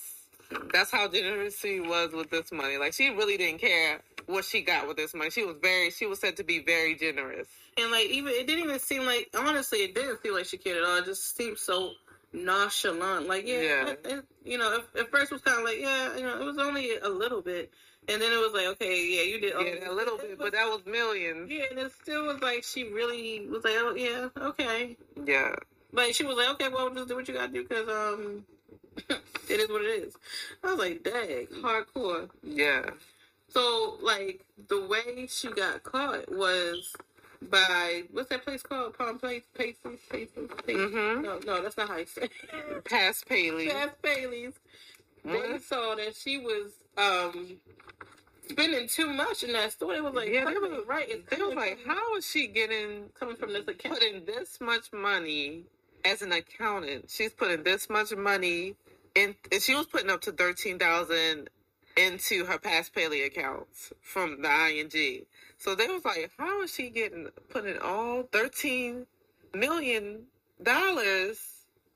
That's 0.72 0.90
how 0.90 1.08
generous 1.08 1.58
she 1.58 1.80
was 1.80 2.12
with 2.12 2.30
this 2.30 2.52
money. 2.52 2.76
Like 2.78 2.92
she 2.92 3.08
really 3.10 3.36
didn't 3.36 3.60
care 3.60 4.00
what 4.26 4.44
she 4.44 4.62
got 4.62 4.88
with 4.88 4.96
this 4.96 5.14
money. 5.14 5.30
She 5.30 5.44
was 5.44 5.56
very 5.60 5.90
she 5.90 6.06
was 6.06 6.20
said 6.20 6.36
to 6.36 6.44
be 6.44 6.60
very 6.60 6.94
generous. 6.94 7.48
And 7.78 7.90
like 7.90 8.06
even 8.06 8.32
it 8.32 8.46
didn't 8.46 8.64
even 8.64 8.78
seem 8.78 9.04
like 9.04 9.30
honestly 9.36 9.78
it 9.78 9.94
didn't 9.94 10.20
feel 10.20 10.34
like 10.34 10.46
she 10.46 10.56
cared 10.56 10.78
at 10.78 10.84
all. 10.84 10.98
It 10.98 11.04
just 11.04 11.36
seemed 11.36 11.58
so 11.58 11.92
nonchalant. 12.36 13.26
Like 13.28 13.46
yeah, 13.46 13.60
Yeah. 13.60 13.88
it- 13.88 14.00
it- 14.06 14.24
you 14.44 14.58
know, 14.58 14.76
at, 14.94 15.00
at 15.00 15.10
first 15.10 15.32
it 15.32 15.34
was 15.34 15.42
kind 15.42 15.58
of 15.58 15.64
like 15.64 15.80
yeah, 15.80 16.16
you 16.16 16.22
know, 16.22 16.40
it 16.40 16.44
was 16.44 16.58
only 16.58 16.96
a 16.98 17.08
little 17.08 17.42
bit, 17.42 17.72
and 18.08 18.22
then 18.22 18.30
it 18.32 18.36
was 18.36 18.52
like 18.52 18.66
okay, 18.74 19.06
yeah, 19.16 19.22
you 19.22 19.40
did 19.40 19.54
Yeah, 19.58 19.90
a 19.90 19.92
little 19.92 20.16
bit, 20.18 20.38
but 20.38 20.52
that 20.52 20.66
was 20.66 20.82
millions. 20.86 21.50
yeah, 21.50 21.64
and 21.70 21.78
it 21.80 21.92
still 22.02 22.26
was 22.26 22.40
like 22.40 22.62
she 22.64 22.84
really 22.84 23.46
was 23.48 23.64
like 23.64 23.74
oh 23.78 23.94
yeah, 23.96 24.28
okay, 24.40 24.96
Yeah. 25.24 25.54
but 25.92 26.14
she 26.14 26.24
was 26.24 26.36
like 26.36 26.48
okay, 26.50 26.68
well 26.68 26.90
just 26.94 27.08
do 27.08 27.16
what 27.16 27.26
you 27.28 27.34
gotta 27.34 27.52
do 27.52 27.62
because 27.64 27.88
um. 27.88 28.44
it 29.10 29.60
is 29.60 29.68
what 29.68 29.82
it 29.82 29.88
is. 30.04 30.14
I 30.64 30.68
was 30.72 30.78
like, 30.78 31.02
dang, 31.02 31.46
hardcore. 31.62 32.30
Yeah. 32.42 32.82
So, 33.50 33.98
like, 34.02 34.42
the 34.68 34.86
way 34.86 35.26
she 35.28 35.48
got 35.48 35.82
caught 35.82 36.32
was 36.32 36.94
by 37.42 38.02
what's 38.12 38.28
that 38.30 38.44
place 38.44 38.62
called? 38.62 38.96
Palm 38.96 39.18
Place, 39.18 39.42
Pacers, 39.56 39.98
Pacers, 40.10 40.50
Pacers. 40.66 40.90
Mhm. 40.92 41.22
No, 41.22 41.38
no, 41.44 41.62
that's 41.62 41.76
not 41.76 41.88
how 41.88 41.96
you 41.96 42.06
say. 42.06 42.22
it. 42.22 42.30
Paspaley. 42.84 43.70
Past 43.70 44.00
Bailey's. 44.02 44.54
They 45.24 45.30
Mhm. 45.30 45.62
saw 45.62 45.94
that 45.96 46.14
she 46.16 46.38
was 46.38 46.72
um 46.96 47.58
spending 48.48 48.88
too 48.88 49.08
much 49.12 49.42
in 49.42 49.52
that 49.52 49.72
store. 49.72 49.94
They 49.94 50.00
was 50.00 50.14
like, 50.14 50.28
Yeah, 50.28 50.44
yeah, 50.44 50.50
they 50.50 50.58
was 50.58 50.86
right. 50.86 51.08
It's 51.08 51.28
They 51.30 51.42
was 51.42 51.54
like, 51.54 51.78
how 51.86 52.16
is 52.16 52.26
she 52.26 52.46
getting 52.46 53.10
coming 53.18 53.36
from 53.36 53.52
this 53.52 53.66
account. 53.66 53.94
putting 53.98 54.24
this 54.24 54.60
much 54.60 54.92
money 54.92 55.64
as 56.04 56.22
an 56.22 56.32
accountant? 56.32 57.10
She's 57.10 57.32
putting 57.32 57.64
this 57.64 57.90
much 57.90 58.14
money 58.14 58.76
in 59.14 59.34
and 59.50 59.60
she 59.62 59.74
was 59.74 59.86
putting 59.86 60.10
up 60.10 60.20
to 60.22 60.32
thirteen 60.32 60.78
thousand 60.78 61.50
into 61.96 62.44
her 62.44 62.58
Paspaley 62.58 63.24
accounts 63.26 63.92
from 64.02 64.42
the 64.42 64.48
ING. 64.50 65.26
So 65.58 65.74
they 65.74 65.86
was 65.88 66.04
like, 66.04 66.30
how 66.38 66.62
is 66.62 66.72
she 66.72 66.90
getting 66.90 67.28
putting 67.48 67.78
all 67.78 68.24
thirteen 68.32 69.06
million 69.54 70.24
dollars 70.62 71.38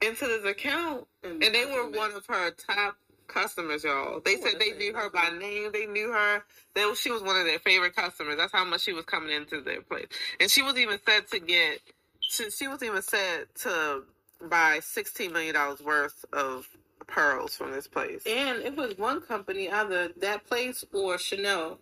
into 0.00 0.26
this 0.26 0.44
account? 0.44 1.06
And 1.22 1.42
they 1.42 1.66
were 1.66 1.90
one 1.90 2.12
of 2.12 2.24
her 2.26 2.50
top 2.50 2.96
customers, 3.26 3.84
y'all. 3.84 4.20
They 4.24 4.36
said 4.36 4.54
they 4.58 4.72
knew 4.72 4.92
her 4.94 5.10
by 5.10 5.30
name. 5.38 5.70
They 5.72 5.86
knew 5.86 6.10
her. 6.12 6.42
They, 6.74 6.92
she 6.94 7.10
was 7.10 7.22
one 7.22 7.36
of 7.36 7.44
their 7.44 7.58
favorite 7.60 7.94
customers. 7.94 8.36
That's 8.36 8.52
how 8.52 8.64
much 8.64 8.80
she 8.80 8.92
was 8.92 9.04
coming 9.04 9.30
into 9.34 9.60
their 9.60 9.82
place. 9.82 10.08
And 10.40 10.50
she 10.50 10.62
was 10.62 10.76
even 10.76 10.98
said 11.06 11.28
to 11.28 11.38
get. 11.38 11.80
She, 12.20 12.50
she 12.50 12.68
was 12.68 12.82
even 12.82 13.02
said 13.02 13.46
to 13.62 14.02
buy 14.48 14.80
sixteen 14.82 15.32
million 15.32 15.54
dollars 15.54 15.80
worth 15.80 16.24
of 16.32 16.68
pearls 17.06 17.56
from 17.56 17.72
this 17.72 17.86
place. 17.88 18.22
And 18.26 18.62
it 18.62 18.76
was 18.76 18.96
one 18.96 19.20
company, 19.20 19.70
either 19.70 20.10
that 20.20 20.46
place 20.46 20.84
or 20.92 21.18
Chanel, 21.18 21.78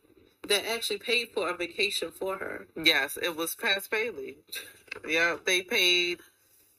that 0.47 0.65
actually 0.69 0.99
paid 0.99 1.29
for 1.35 1.49
a 1.49 1.57
vacation 1.57 2.11
for 2.11 2.37
her. 2.39 2.67
Yes, 2.77 3.19
it 3.21 3.37
was 3.37 3.55
past 3.55 3.91
Bailey. 3.91 4.39
Yeah, 5.07 5.37
they 5.45 5.63
paid. 5.63 6.21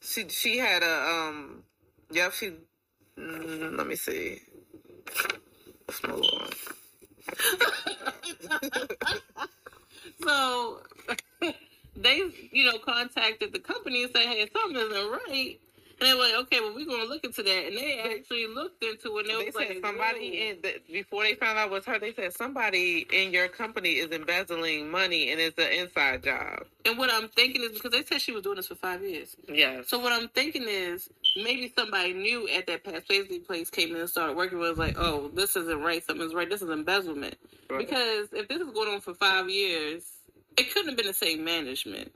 She 0.01 0.28
she 0.30 0.58
had 0.58 0.84
a 0.84 1.10
um. 1.10 1.63
Yeah, 2.12 2.30
she. 2.32 2.54
Mm, 3.18 3.78
let 3.78 3.88
me 3.88 3.96
see. 3.96 4.42
Let's 5.88 6.04
move 6.04 6.24
on. 6.42 6.50
So 10.24 10.82
they, 11.96 12.22
you 12.51 12.66
know, 12.66 12.78
contacted 12.80 13.54
the 13.54 13.60
company 13.60 14.04
and 14.04 14.12
said, 14.16 14.25
"Hey, 14.28 14.50
something 14.54 14.82
isn't 14.82 15.12
right." 15.12 15.60
And 16.00 16.08
they 16.08 16.13
were 16.13 16.22
like, 16.22 16.36
okay, 16.36 16.60
well, 16.62 16.74
we're 16.74 16.86
going 16.86 17.01
to 17.01 17.10
look 17.10 17.24
into 17.25 17.44
that. 17.44 17.68
And 17.68 17.77
they 17.77 18.00
actually 18.00 18.48
looked 18.48 18.82
into 18.82 19.18
it. 19.18 19.27
And 19.27 19.29
They 19.29 19.46
was 19.46 19.56
said 19.56 19.70
like, 19.70 19.86
somebody 19.86 20.29
whoa. 20.29 20.50
in 20.50 20.58
the, 20.62 20.94
before 20.94 21.24
they 21.24 21.36
found 21.36 21.58
out 21.58 21.68
it 21.68 21.72
was 21.72 21.86
her. 21.86 22.00
They 22.00 22.13
said 22.13 22.34
somebody 22.34 23.06
in 23.12 23.34
your 23.34 23.50
company 23.50 23.94
is 23.94 24.10
embezzling 24.12 24.89
money, 24.89 25.32
and 25.32 25.41
it's 25.41 25.58
an 25.58 25.72
inside 25.72 26.24
job. 26.24 26.63
And 26.86 26.98
what 26.98 27.12
I'm 27.12 27.27
thinking 27.27 27.63
is 27.63 27.72
because 27.74 27.91
they 27.91 28.03
said 28.03 28.22
she 28.22 28.32
was 28.32 28.44
doing 28.44 28.56
this 28.56 28.68
for 28.68 28.75
five 28.75 29.01
years. 29.01 29.36
Yes. 29.51 29.89
So 29.89 30.00
what 30.00 30.13
I'm 30.13 30.29
thinking 30.29 30.63
is 30.68 31.10
maybe 31.36 31.74
somebody 31.77 32.13
new 32.13 32.48
at 32.48 32.68
that 32.68 32.84
past 32.84 33.08
Paisley 33.10 33.39
place 33.39 33.70
came 33.70 33.94
in 33.94 33.98
and 33.98 34.10
started 34.10 34.38
working 34.38 34.60
with 34.60 34.72
us 34.72 34.77
like, 34.77 34.96
oh, 34.98 35.29
this 35.34 35.56
isn't 35.56 35.82
right, 35.82 36.06
something's 36.06 36.34
right, 36.34 36.50
this 36.50 36.62
is 36.62 36.70
embezzlement. 36.70 37.36
Right. 37.70 37.79
Because 37.79 38.29
if 38.32 38.48
this 38.48 38.62
is 38.62 38.72
going 38.72 38.94
on 38.94 39.01
for 39.01 39.13
five 39.13 39.50
years, 39.50 40.03
it 40.58 40.74
couldn't 40.74 40.89
have 40.89 40.98
been 40.98 41.08
the 41.08 41.13
same 41.13 41.44
management. 41.44 42.12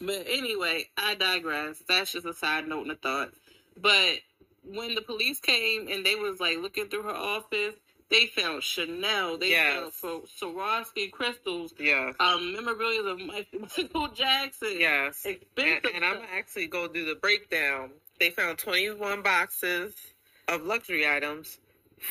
But 0.00 0.26
anyway, 0.28 0.88
I 0.96 1.14
digress. 1.14 1.82
That's 1.88 2.12
just 2.12 2.26
a 2.26 2.34
side 2.34 2.68
note 2.68 2.82
and 2.82 2.92
a 2.92 2.96
thought. 2.96 3.30
But 3.80 4.18
when 4.64 4.94
the 4.94 5.02
police 5.02 5.40
came 5.40 5.88
and 5.88 6.04
they 6.04 6.14
was 6.16 6.40
like 6.40 6.58
looking 6.58 6.88
through 6.88 7.04
her 7.04 7.14
office, 7.14 7.74
they 8.10 8.26
found 8.26 8.62
Chanel, 8.62 9.38
they 9.38 9.50
Yes. 9.50 9.94
found 9.94 10.24
Swarovski 10.40 11.12
crystals, 11.12 11.72
yes. 11.78 12.14
um, 12.18 12.52
memorabilia 12.52 13.02
of 13.02 13.20
Michael 13.78 14.08
Jackson. 14.08 14.76
Yes. 14.80 15.24
And, 15.24 15.36
Expensive 15.36 15.90
and 15.94 16.04
I'm 16.04 16.20
actually 16.36 16.66
go 16.66 16.88
do 16.88 17.04
the 17.06 17.14
breakdown. 17.14 17.90
They 18.18 18.30
found 18.30 18.58
21 18.58 19.22
boxes 19.22 19.94
of 20.48 20.62
luxury 20.64 21.08
items, 21.08 21.58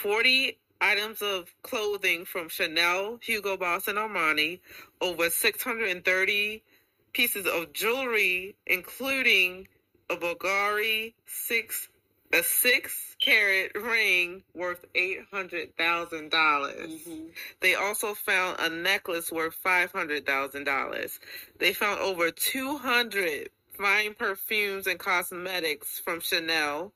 40 0.01 0.57
items 0.81 1.21
of 1.21 1.53
clothing 1.63 2.23
from 2.23 2.47
Chanel, 2.47 3.19
Hugo 3.21 3.57
Boss, 3.57 3.87
and 3.89 3.97
Armani, 3.97 4.59
over 5.01 5.29
630 5.29 6.63
pieces 7.13 7.45
of 7.45 7.73
jewelry, 7.73 8.55
including 8.65 9.67
a 10.09 10.15
Bulgari 10.15 11.13
six 11.25 11.87
a 12.31 12.43
six 12.43 13.15
carat 13.19 13.71
ring 13.75 14.43
worth 14.53 14.85
eight 14.93 15.19
hundred 15.31 15.75
thousand 15.77 16.29
dollars. 16.29 17.01
Mhm. 17.07 17.29
They 17.59 17.75
also 17.75 18.13
found 18.13 18.59
a 18.59 18.69
necklace 18.69 19.31
worth 19.31 19.55
five 19.55 19.91
hundred 19.91 20.25
thousand 20.25 20.65
dollars. 20.65 21.19
They 21.57 21.73
found 21.73 21.99
over 21.99 22.31
two 22.31 22.77
hundred 22.77 23.49
fine 23.77 24.13
perfumes 24.13 24.85
and 24.87 24.99
cosmetics 24.99 25.99
from 25.99 26.19
Chanel. 26.21 26.93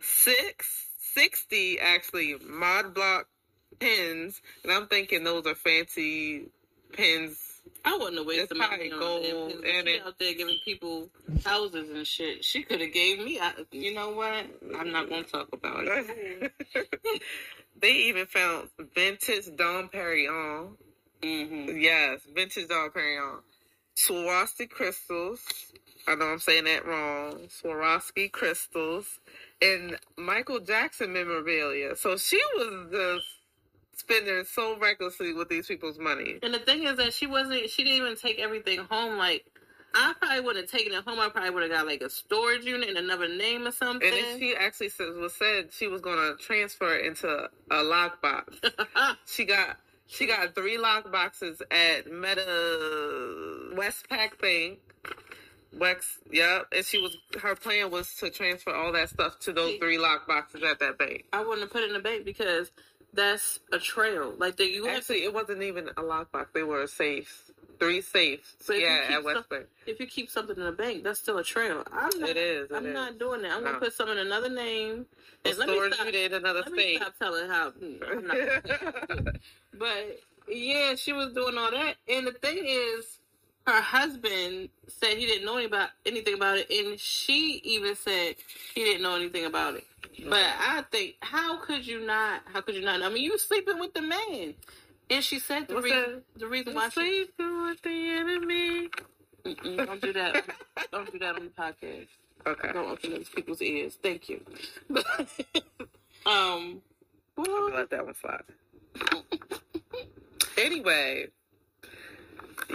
Six 0.00 0.88
sixty 0.98 1.80
actually 1.80 2.36
Mod 2.46 2.94
Block 2.94 3.28
pins, 3.80 4.40
and 4.62 4.72
I'm 4.72 4.86
thinking 4.86 5.24
those 5.24 5.46
are 5.46 5.54
fancy 5.54 6.46
pins. 6.92 7.51
I 7.84 7.96
wouldn't 7.96 8.18
have 8.18 8.26
wasted 8.26 8.56
my 8.56 8.68
money 8.68 8.92
on 8.92 8.98
gold 9.00 9.24
and 9.24 9.64
she 9.88 9.94
it- 9.94 10.02
out 10.06 10.18
there 10.18 10.34
giving 10.34 10.56
people 10.64 11.08
houses 11.44 11.90
and 11.90 12.06
shit. 12.06 12.44
She 12.44 12.62
could 12.62 12.80
have 12.80 12.92
gave 12.92 13.18
me. 13.18 13.40
I, 13.40 13.52
you 13.72 13.94
know 13.94 14.10
what? 14.10 14.46
I'm 14.78 14.92
not 14.92 15.08
gonna 15.08 15.24
talk 15.24 15.48
about 15.52 15.84
it. 15.86 16.52
they 17.80 17.92
even 17.92 18.26
found 18.26 18.68
vintage 18.94 19.46
Dom 19.56 19.88
Perignon. 19.88 20.76
hmm 21.22 21.76
Yes, 21.76 22.20
vintage 22.34 22.68
Dom 22.68 22.90
Perignon. 22.90 23.40
Swarovski 23.96 24.68
crystals. 24.70 25.40
I 26.06 26.14
know 26.14 26.26
I'm 26.26 26.38
saying 26.38 26.64
that 26.64 26.86
wrong. 26.86 27.48
Swarovski 27.48 28.30
crystals 28.30 29.06
and 29.60 29.98
Michael 30.16 30.60
Jackson 30.60 31.12
memorabilia. 31.12 31.96
So 31.96 32.16
she 32.16 32.40
was 32.56 32.88
just 32.92 33.26
spending 33.96 34.44
so 34.44 34.78
recklessly 34.78 35.32
with 35.32 35.48
these 35.48 35.66
people's 35.66 35.98
money. 35.98 36.38
And 36.42 36.52
the 36.52 36.58
thing 36.58 36.84
is 36.84 36.96
that 36.96 37.12
she 37.12 37.26
wasn't. 37.26 37.68
She 37.70 37.84
didn't 37.84 37.98
even 37.98 38.16
take 38.16 38.38
everything 38.38 38.78
home. 38.78 39.18
Like 39.18 39.44
I 39.94 40.14
probably 40.18 40.40
would 40.40 40.56
have 40.56 40.70
taken 40.70 40.92
it 40.92 41.04
home. 41.04 41.18
I 41.20 41.28
probably 41.28 41.50
would 41.50 41.62
have 41.64 41.72
got 41.72 41.86
like 41.86 42.02
a 42.02 42.10
storage 42.10 42.64
unit 42.64 42.88
and 42.88 42.98
another 42.98 43.28
name 43.28 43.66
or 43.66 43.72
something. 43.72 44.10
And 44.12 44.40
she 44.40 44.54
actually 44.56 44.88
said, 44.88 45.14
was 45.16 45.34
said 45.34 45.72
she 45.72 45.88
was 45.88 46.00
going 46.00 46.16
to 46.18 46.42
transfer 46.42 46.94
it 46.96 47.06
into 47.06 47.28
a 47.70 47.76
lockbox. 47.76 48.54
She 49.26 49.44
got 49.44 49.76
she 50.06 50.26
got 50.26 50.54
three 50.54 50.78
lock 50.78 51.10
boxes 51.10 51.62
at 51.70 52.10
Meta 52.10 52.44
Westpac 53.74 54.38
Bank. 54.40 54.78
Wex, 55.74 56.04
yep. 56.30 56.66
And 56.74 56.84
she 56.84 56.98
was 56.98 57.16
her 57.40 57.56
plan 57.56 57.90
was 57.90 58.14
to 58.16 58.28
transfer 58.28 58.74
all 58.74 58.92
that 58.92 59.08
stuff 59.08 59.38
to 59.40 59.52
those 59.52 59.78
three 59.78 59.98
lock 59.98 60.26
boxes 60.26 60.62
at 60.62 60.80
that 60.80 60.98
bank. 60.98 61.24
I 61.32 61.40
wouldn't 61.40 61.60
have 61.60 61.70
put 61.70 61.82
it 61.82 61.88
in 61.88 61.94
the 61.94 62.00
bank 62.00 62.26
because 62.26 62.70
that's 63.12 63.60
a 63.72 63.78
trail. 63.78 64.34
Like 64.38 64.56
that 64.56 64.70
you 64.70 64.84
have 64.84 64.92
to 64.92 64.98
Actually, 64.98 65.24
it 65.24 65.34
wasn't 65.34 65.62
even 65.62 65.88
a 65.90 66.02
lockbox. 66.02 66.46
They 66.54 66.62
were 66.62 66.86
safes. 66.86 67.50
Three 67.78 68.00
safes. 68.00 68.54
You 68.68 68.76
yeah, 68.76 69.06
at 69.10 69.24
Westpac. 69.24 69.64
if 69.86 69.98
you 69.98 70.06
keep 70.06 70.30
something 70.30 70.56
in 70.56 70.64
the 70.64 70.72
bank, 70.72 71.02
that's 71.04 71.18
still 71.18 71.38
a 71.38 71.44
trail. 71.44 71.82
I'm 71.92 72.10
not, 72.20 72.28
It 72.30 72.36
is, 72.36 72.70
it 72.70 72.76
I'm 72.76 72.86
is. 72.86 72.94
not 72.94 73.18
doing 73.18 73.42
that. 73.42 73.52
I'm 73.52 73.62
No. 73.64 73.68
gonna 73.72 73.80
put 73.80 73.92
something 73.92 74.16
in 74.18 74.26
another 74.26 74.48
name. 74.48 75.06
A 75.44 75.48
And 75.48 75.58
let 75.58 75.68
me 75.68 75.90
stop, 75.92 76.06
unit, 76.06 76.32
another 76.32 76.60
let 76.60 76.72
me 76.72 76.96
stop 76.96 77.18
telling 77.18 77.48
how. 77.48 77.70
hmm, 77.70 78.26
not, 78.26 78.36
but 79.78 80.20
yeah, 80.48 80.94
she 80.94 81.12
was 81.12 81.32
doing 81.32 81.58
all 81.58 81.70
that. 81.72 81.96
And 82.08 82.26
the 82.26 82.32
thing 82.32 82.58
is, 82.64 83.18
her 83.66 83.80
husband 83.80 84.68
said 84.88 85.16
he 85.18 85.26
didn't 85.26 85.44
know 85.44 85.56
any 85.56 85.66
about 85.66 85.90
anything 86.06 86.34
about 86.34 86.58
it, 86.58 86.70
and 86.70 86.98
she 87.00 87.60
even 87.64 87.94
said 87.96 88.36
he 88.74 88.84
didn't 88.84 89.02
know 89.02 89.16
anything 89.16 89.44
about 89.44 89.74
it. 89.74 89.84
But 90.28 90.44
I 90.44 90.84
think, 90.90 91.16
how 91.20 91.58
could 91.58 91.86
you 91.86 92.04
not? 92.06 92.42
How 92.52 92.60
could 92.60 92.74
you 92.74 92.82
not? 92.82 93.02
I 93.02 93.08
mean, 93.08 93.22
you 93.22 93.32
were 93.32 93.38
sleeping 93.38 93.78
with 93.78 93.94
the 93.94 94.02
man, 94.02 94.54
and 95.10 95.24
she 95.24 95.38
said 95.38 95.68
the 95.68 95.74
What's 95.74 95.84
reason. 95.84 96.22
The 96.36 96.46
reason 96.46 96.74
why 96.74 96.88
she 96.88 97.26
Sleeping 97.36 97.62
with 97.62 97.82
the 97.82 97.90
enemy. 97.90 98.88
Mm-mm, 99.44 99.86
don't 99.86 100.00
do 100.00 100.12
that. 100.12 100.44
don't 100.92 101.10
do 101.10 101.18
that 101.18 101.36
on 101.36 101.44
the 101.44 101.50
podcast. 101.50 102.06
Okay. 102.44 102.72
Don't 102.72 102.90
open 102.90 103.12
those 103.12 103.28
people's 103.28 103.62
ears. 103.62 103.96
Thank 104.02 104.28
you. 104.28 104.40
um, 106.26 106.82
well, 107.36 107.70
let 107.70 107.88
that 107.90 108.04
one 108.04 108.16
slide. 108.20 108.42
anyway, 110.58 111.28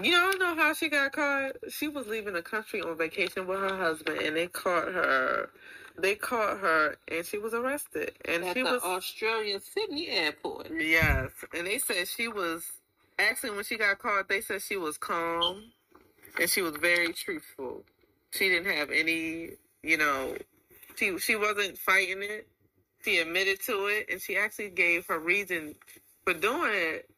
you 0.01 0.11
don't 0.11 0.39
know 0.39 0.55
how 0.55 0.73
she 0.73 0.87
got 0.87 1.11
caught. 1.11 1.57
She 1.69 1.89
was 1.89 2.07
leaving 2.07 2.33
the 2.33 2.41
country 2.41 2.81
on 2.81 2.97
vacation 2.97 3.45
with 3.45 3.59
her 3.59 3.75
husband, 3.75 4.21
and 4.21 4.37
they 4.37 4.47
caught 4.47 4.85
her. 4.85 5.49
They 5.99 6.15
caught 6.15 6.59
her, 6.59 6.95
and 7.07 7.25
she 7.25 7.37
was 7.39 7.53
arrested. 7.53 8.11
And 8.25 8.43
at 8.43 8.55
she 8.55 8.63
the 8.63 8.71
was 8.73 8.83
Australian 8.83 9.59
Sydney 9.61 10.09
airport. 10.09 10.67
yes, 10.71 11.31
and 11.55 11.65
they 11.67 11.79
said 11.79 12.07
she 12.07 12.27
was. 12.27 12.63
Actually, 13.19 13.51
when 13.51 13.63
she 13.63 13.77
got 13.77 13.97
caught, 13.97 14.29
they 14.29 14.41
said 14.41 14.61
she 14.61 14.77
was 14.77 14.97
calm, 14.97 15.63
and 16.39 16.49
she 16.49 16.61
was 16.61 16.75
very 16.77 17.13
truthful. 17.13 17.83
She 18.31 18.47
didn't 18.49 18.71
have 18.71 18.91
any, 18.91 19.51
you 19.81 19.97
know, 19.97 20.35
she 20.97 21.17
she 21.17 21.35
wasn't 21.35 21.77
fighting 21.79 22.21
it. 22.21 22.47
She 23.03 23.17
admitted 23.17 23.61
to 23.63 23.87
it, 23.87 24.07
and 24.11 24.21
she 24.21 24.37
actually 24.37 24.69
gave 24.69 25.07
her 25.07 25.17
reason 25.17 25.75
for 26.25 26.33
doing 26.33 26.71
it. 26.73 27.09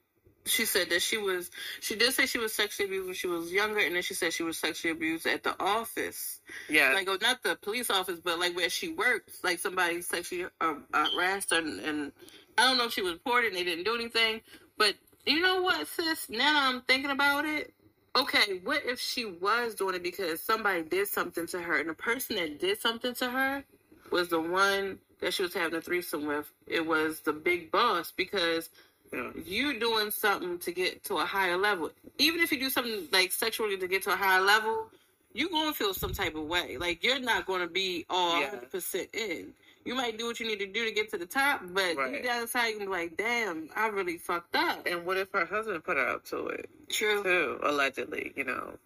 She 0.45 0.65
said 0.65 0.89
that 0.89 1.01
she 1.01 1.17
was. 1.17 1.51
She 1.81 1.95
did 1.95 2.13
say 2.13 2.25
she 2.25 2.39
was 2.39 2.53
sexually 2.53 2.87
abused 2.89 3.05
when 3.05 3.15
she 3.15 3.27
was 3.27 3.51
younger, 3.51 3.79
and 3.79 3.95
then 3.95 4.01
she 4.01 4.13
said 4.13 4.33
she 4.33 4.43
was 4.43 4.57
sexually 4.57 4.91
abused 4.91 5.25
at 5.27 5.43
the 5.43 5.61
office, 5.61 6.41
Yeah, 6.69 6.93
like 6.93 7.07
oh, 7.09 7.17
not 7.21 7.43
the 7.43 7.55
police 7.55 7.89
office, 7.89 8.19
but 8.23 8.39
like 8.39 8.55
where 8.55 8.69
she 8.69 8.89
works. 8.89 9.39
Like 9.43 9.59
somebody 9.59 10.01
sexually 10.01 10.45
uh, 10.61 10.75
harassed 10.93 11.51
her, 11.51 11.59
and, 11.59 11.79
and 11.81 12.11
I 12.57 12.63
don't 12.63 12.77
know 12.77 12.85
if 12.85 12.93
she 12.93 13.01
was 13.01 13.13
reported. 13.13 13.49
and 13.49 13.57
They 13.57 13.63
didn't 13.63 13.83
do 13.85 13.95
anything, 13.95 14.41
but 14.77 14.95
you 15.25 15.41
know 15.41 15.61
what, 15.61 15.87
sis? 15.87 16.29
Now 16.29 16.69
I'm 16.69 16.81
thinking 16.81 17.11
about 17.11 17.45
it, 17.45 17.73
okay, 18.15 18.59
what 18.63 18.81
if 18.85 18.99
she 18.99 19.25
was 19.25 19.75
doing 19.75 19.95
it 19.95 20.03
because 20.03 20.41
somebody 20.41 20.81
did 20.83 21.07
something 21.07 21.47
to 21.47 21.61
her, 21.61 21.79
and 21.79 21.89
the 21.89 21.93
person 21.93 22.37
that 22.37 22.59
did 22.59 22.79
something 22.81 23.13
to 23.15 23.29
her 23.29 23.63
was 24.11 24.29
the 24.29 24.39
one 24.41 24.99
that 25.21 25.33
she 25.33 25.43
was 25.43 25.53
having 25.53 25.77
a 25.77 25.81
threesome 25.81 26.25
with? 26.25 26.51
It 26.65 26.85
was 26.85 27.19
the 27.21 27.33
big 27.33 27.71
boss 27.71 28.11
because 28.15 28.69
yeah. 29.13 29.31
you 29.45 29.79
doing 29.79 30.11
something 30.11 30.59
to 30.59 30.71
get 30.71 31.03
to 31.05 31.17
a 31.17 31.25
higher 31.25 31.57
level. 31.57 31.91
Even 32.17 32.41
if 32.41 32.51
you 32.51 32.59
do 32.59 32.69
something 32.69 33.07
like 33.11 33.31
sexually 33.31 33.77
to 33.77 33.87
get 33.87 34.03
to 34.03 34.13
a 34.13 34.15
higher 34.15 34.41
level, 34.41 34.89
you're 35.33 35.49
gonna 35.49 35.73
feel 35.73 35.93
some 35.93 36.13
type 36.13 36.35
of 36.35 36.43
way. 36.45 36.77
Like 36.77 37.03
you're 37.03 37.19
not 37.19 37.45
gonna 37.45 37.67
be 37.67 38.05
all 38.09 38.39
Yeah. 38.39 38.47
100 38.51 38.71
percent 38.71 39.09
in. 39.13 39.53
You 39.85 39.95
might 39.95 40.17
do 40.19 40.25
what 40.27 40.39
you 40.39 40.45
need 40.47 40.59
to 40.59 40.67
do 40.67 40.85
to 40.85 40.91
get 40.91 41.09
to 41.11 41.17
the 41.17 41.25
top, 41.25 41.61
but 41.73 41.95
Right. 41.95 42.23
down 42.23 42.41
inside, 42.43 42.67
you 42.67 42.77
can 42.77 42.85
be 42.87 42.91
like, 42.91 43.15
"Damn, 43.17 43.69
I 43.75 43.87
really 43.87 44.17
fucked 44.17 44.55
up." 44.55 44.85
And 44.85 45.05
what 45.05 45.17
if 45.17 45.31
her 45.31 45.45
husband 45.45 45.83
put 45.83 45.97
her 45.97 46.07
up 46.07 46.25
to 46.25 46.47
it 46.47 46.69
True, 46.89 47.23
too? 47.23 47.59
Allegedly, 47.63 48.33
you 48.35 48.43
know, 48.43 48.77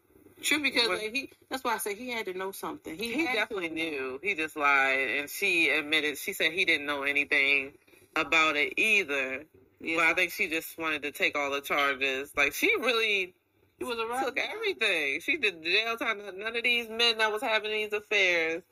true, 0.42 0.60
because 0.60 0.88
What- 0.88 1.00
like 1.00 1.14
he. 1.14 1.30
That's 1.50 1.64
why 1.64 1.74
I 1.74 1.78
said 1.80 1.98
he 1.98 2.10
had 2.12 2.26
to 2.28 2.34
know 2.34 2.52
something. 2.52 2.96
He, 2.98 3.12
he 3.14 3.24
definitely 3.26 3.70
knew. 3.70 4.20
He 4.24 4.34
just 4.36 4.56
lied, 4.56 5.10
and 5.20 5.30
she 5.30 5.70
admitted. 5.70 6.18
She 6.18 6.32
said 6.32 6.52
he 6.54 6.64
didn't 6.64 6.86
know 6.86 7.04
anything 7.04 7.74
about 8.16 8.56
it 8.56 8.74
either. 8.78 9.44
But 9.84 10.06
I 10.06 10.14
think 10.14 10.32
she 10.32 10.48
just 10.48 10.78
wanted 10.78 11.04
to 11.04 11.12
take 11.12 11.38
all 11.38 11.52
the 11.52 11.62
charges. 11.62 12.32
Like 12.36 12.54
she 12.54 12.74
really 12.80 13.34
he 13.78 13.84
was 13.84 13.98
a 13.98 14.26
took 14.26 14.40
everything. 14.40 15.20
She 15.20 15.38
did 15.38 15.64
jail 15.64 15.98
time. 15.98 16.22
None 16.38 16.56
of 16.56 16.64
these 16.64 16.90
men 16.90 17.18
that 17.18 17.32
was 17.32 17.42
having 17.42 17.72
these 17.72 17.92
affairs 17.92 18.64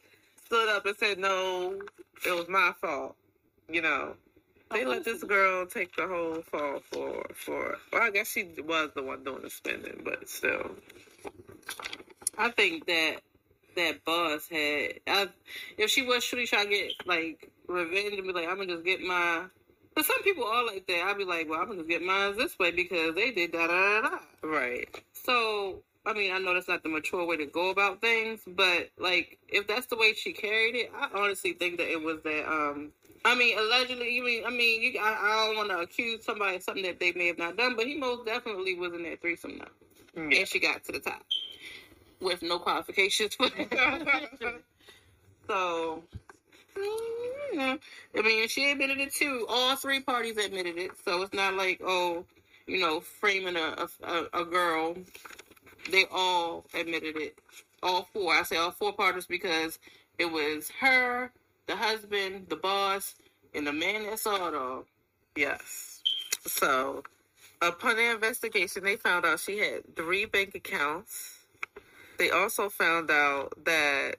stood 0.46 0.70
up 0.70 0.86
and 0.86 0.96
said, 0.98 1.20
"No, 1.20 1.82
it 2.26 2.32
was 2.32 2.48
my 2.48 2.72
fault." 2.80 3.16
You 3.70 3.82
know, 3.82 4.16
they 4.72 4.86
let 4.86 5.04
this 5.04 5.24
girl 5.24 5.66
take 5.66 5.96
the 5.96 6.08
whole 6.08 6.42
fall 6.44 6.80
for 6.92 7.26
for. 7.34 7.78
Well, 7.92 8.02
I 8.02 8.10
guess 8.12 8.32
she 8.32 8.48
was 8.66 8.92
the 8.96 9.04
one 9.04 9.24
doing 9.24 9.42
the 9.42 9.50
spending, 9.50 10.02
but 10.04 10.30
still, 10.30 10.72
I 12.38 12.52
think 12.52 12.86
that 12.86 13.18
that 13.76 14.06
boss 14.06 14.48
had. 14.50 15.00
I, 15.08 15.30
if 15.78 15.90
she 15.90 16.04
was 16.04 16.24
truly 16.24 16.46
trying 16.46 16.70
to 16.70 16.72
get 16.72 16.94
like 17.06 17.50
revenge 17.68 18.14
and 18.14 18.28
be 18.28 18.34
like, 18.34 18.48
I'm 18.48 18.58
gonna 18.58 18.74
just 18.74 18.86
get 18.86 19.02
my. 19.02 19.46
But 19.94 20.06
some 20.06 20.22
people 20.24 20.46
are 20.46 20.66
like 20.66 20.88
that. 20.88 21.04
I'd 21.06 21.18
be 21.18 21.26
like, 21.26 21.50
well, 21.50 21.60
I'm 21.62 21.68
gonna 21.68 21.84
get 21.84 22.02
mine 22.02 22.38
this 22.38 22.58
way 22.58 22.72
because 22.72 23.14
they 23.16 23.32
did 23.32 23.52
da 23.52 23.68
da 23.68 24.02
da 24.02 24.10
da. 24.10 24.20
Right. 24.44 24.88
So 25.14 25.84
I 26.06 26.14
mean, 26.14 26.32
I 26.34 26.40
know 26.40 26.54
that's 26.54 26.68
not 26.68 26.82
the 26.84 26.90
mature 26.90 27.26
way 27.26 27.38
to 27.38 27.46
go 27.46 27.70
about 27.70 28.02
things, 28.02 28.42
but 28.48 28.90
like 28.98 29.38
if 29.50 29.68
that's 29.68 29.88
the 29.88 29.98
way 29.98 30.14
she 30.14 30.32
carried 30.34 30.76
it, 30.76 30.92
I 30.96 31.10
honestly 31.14 31.54
think 31.54 31.78
that 31.78 31.92
it 31.92 32.02
was 32.02 32.22
that. 32.24 32.48
um 32.52 32.92
I 33.24 33.36
mean, 33.36 33.56
allegedly, 33.56 34.16
you 34.16 34.24
mean, 34.24 34.44
I 34.48 34.50
mean, 34.50 34.82
you, 34.82 35.00
I, 35.00 35.16
I 35.22 35.46
don't 35.46 35.56
want 35.58 35.70
to 35.70 35.78
accuse 35.78 36.26
somebody 36.26 36.56
of 36.56 36.64
something 36.64 36.84
that 36.86 37.00
they 37.00 37.12
may 37.12 37.28
have 37.28 37.38
not 37.38 37.56
done, 37.56 37.76
but 37.76 37.86
he 37.86 37.96
most 37.96 38.26
definitely 38.26 38.74
was 38.74 38.94
in 38.94 39.04
that 39.04 39.22
threesome 39.22 39.60
now, 39.60 39.68
Yeah. 40.16 40.40
and 40.40 40.48
she 40.48 40.60
got 40.60 40.84
to 40.86 40.92
the 40.92 41.00
top 41.00 41.22
with 42.20 42.42
no 42.42 42.58
qualifications. 42.58 43.38
so, 43.40 43.54
mm, 45.48 46.02
Mm-hmm. 46.78 47.76
I 48.18 48.22
mean, 48.22 48.48
she 48.48 48.72
admitted 48.72 49.00
it 49.00 49.14
too. 49.14 49.46
All 49.50 49.76
three 49.76 50.00
parties 50.00 50.38
admitted 50.38 50.78
it, 50.78 50.92
so 51.06 51.22
it's 51.22 51.34
not 51.34 51.56
like 51.56 51.82
oh, 51.86 52.26
you 52.68 52.80
know, 52.80 53.00
framing 53.00 53.56
a 53.56 53.88
a, 54.04 54.42
a 54.42 54.46
girl. 54.46 54.96
They 55.92 56.06
all 56.12 56.66
admitted 56.74 57.18
it. 57.18 57.38
All 57.84 58.08
four. 58.14 58.34
I 58.34 58.44
say 58.44 58.58
all 58.58 58.72
four 58.72 58.94
parties 58.94 59.26
because 59.26 59.80
it 60.20 60.32
was 60.32 60.70
her, 60.80 61.32
the 61.68 61.76
husband, 61.76 62.48
the 62.50 62.56
boss, 62.56 63.16
and 63.56 63.66
the 63.66 63.74
man 63.74 64.04
that 64.04 64.20
saw 64.20 64.48
it 64.48 64.56
all. 64.56 64.86
Yes. 65.36 66.02
So, 66.46 67.04
upon 67.62 67.96
their 67.96 68.14
investigation, 68.14 68.84
they 68.84 68.96
found 68.96 69.26
out 69.26 69.40
she 69.40 69.58
had 69.60 69.96
three 69.96 70.26
bank 70.26 70.54
accounts. 70.56 71.40
They 72.18 72.30
also 72.30 72.70
found 72.70 73.10
out 73.10 73.54
that 73.66 74.18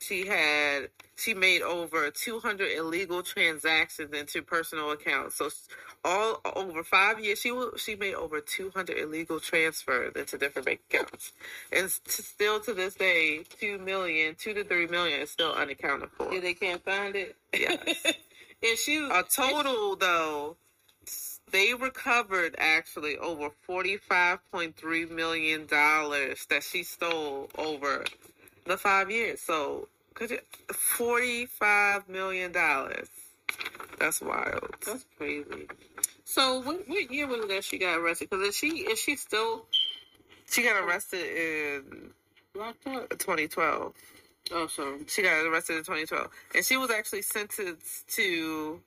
she 0.00 0.26
had 0.26 0.88
she 1.16 1.34
made 1.34 1.60
over 1.60 2.10
200 2.10 2.72
illegal 2.72 3.22
transactions 3.22 4.12
into 4.12 4.42
personal 4.42 4.90
accounts. 4.90 5.36
So 5.36 5.50
all 6.02 6.40
over 6.56 6.82
5 6.82 7.20
years 7.20 7.38
she 7.40 7.54
she 7.76 7.94
made 7.94 8.14
over 8.14 8.40
200 8.40 8.98
illegal 8.98 9.38
transfers 9.38 10.14
into 10.16 10.38
different 10.38 10.66
bank 10.66 10.80
accounts. 10.90 11.32
And 11.70 11.90
still 11.90 12.60
to 12.60 12.72
this 12.72 12.94
day, 12.94 13.44
2 13.60 13.78
million, 13.78 14.34
2 14.34 14.54
to 14.54 14.64
3 14.64 14.86
million 14.86 15.20
is 15.20 15.30
still 15.30 15.52
unaccounted 15.52 16.10
for. 16.16 16.32
Yeah, 16.32 16.40
they 16.40 16.54
can't 16.54 16.82
find 16.82 17.14
it. 17.14 17.36
Yes. 17.52 17.78
and 18.62 18.78
she 18.78 19.06
A 19.10 19.22
total 19.22 19.96
though, 19.96 20.56
they 21.52 21.74
recovered 21.74 22.54
actually 22.58 23.18
over 23.18 23.50
forty-five 23.62 24.38
point 24.50 24.76
three 24.76 25.04
million 25.04 25.66
dollars 25.66 26.46
that 26.48 26.62
she 26.62 26.82
stole 26.84 27.50
over 27.58 28.04
the 28.66 28.76
five 28.76 29.10
years. 29.10 29.40
So, 29.40 29.88
could 30.14 30.30
you 30.30 30.40
forty-five 30.72 32.08
million 32.08 32.52
dollars? 32.52 33.08
That's 33.98 34.20
wild. 34.20 34.76
That's 34.86 35.04
crazy. 35.18 35.68
So 36.24 36.60
what, 36.60 36.88
what 36.88 37.10
year 37.10 37.26
was 37.26 37.40
it 37.40 37.48
that 37.48 37.64
she 37.64 37.78
got 37.78 37.98
arrested? 37.98 38.30
Because 38.30 38.48
is 38.48 38.56
she 38.56 38.68
is 38.68 38.98
she 39.00 39.16
still 39.16 39.66
She 40.50 40.62
got 40.62 40.82
arrested 40.82 41.24
in 41.26 42.10
locked 42.54 42.86
up? 42.86 43.10
2012. 43.10 43.92
Oh, 44.52 44.66
so 44.66 44.98
She 45.06 45.22
got 45.22 45.44
arrested 45.46 45.76
in 45.78 45.84
2012, 45.84 46.28
and 46.54 46.64
she 46.64 46.76
was 46.76 46.90
actually 46.90 47.22
sentenced 47.22 48.08
to 48.16 48.80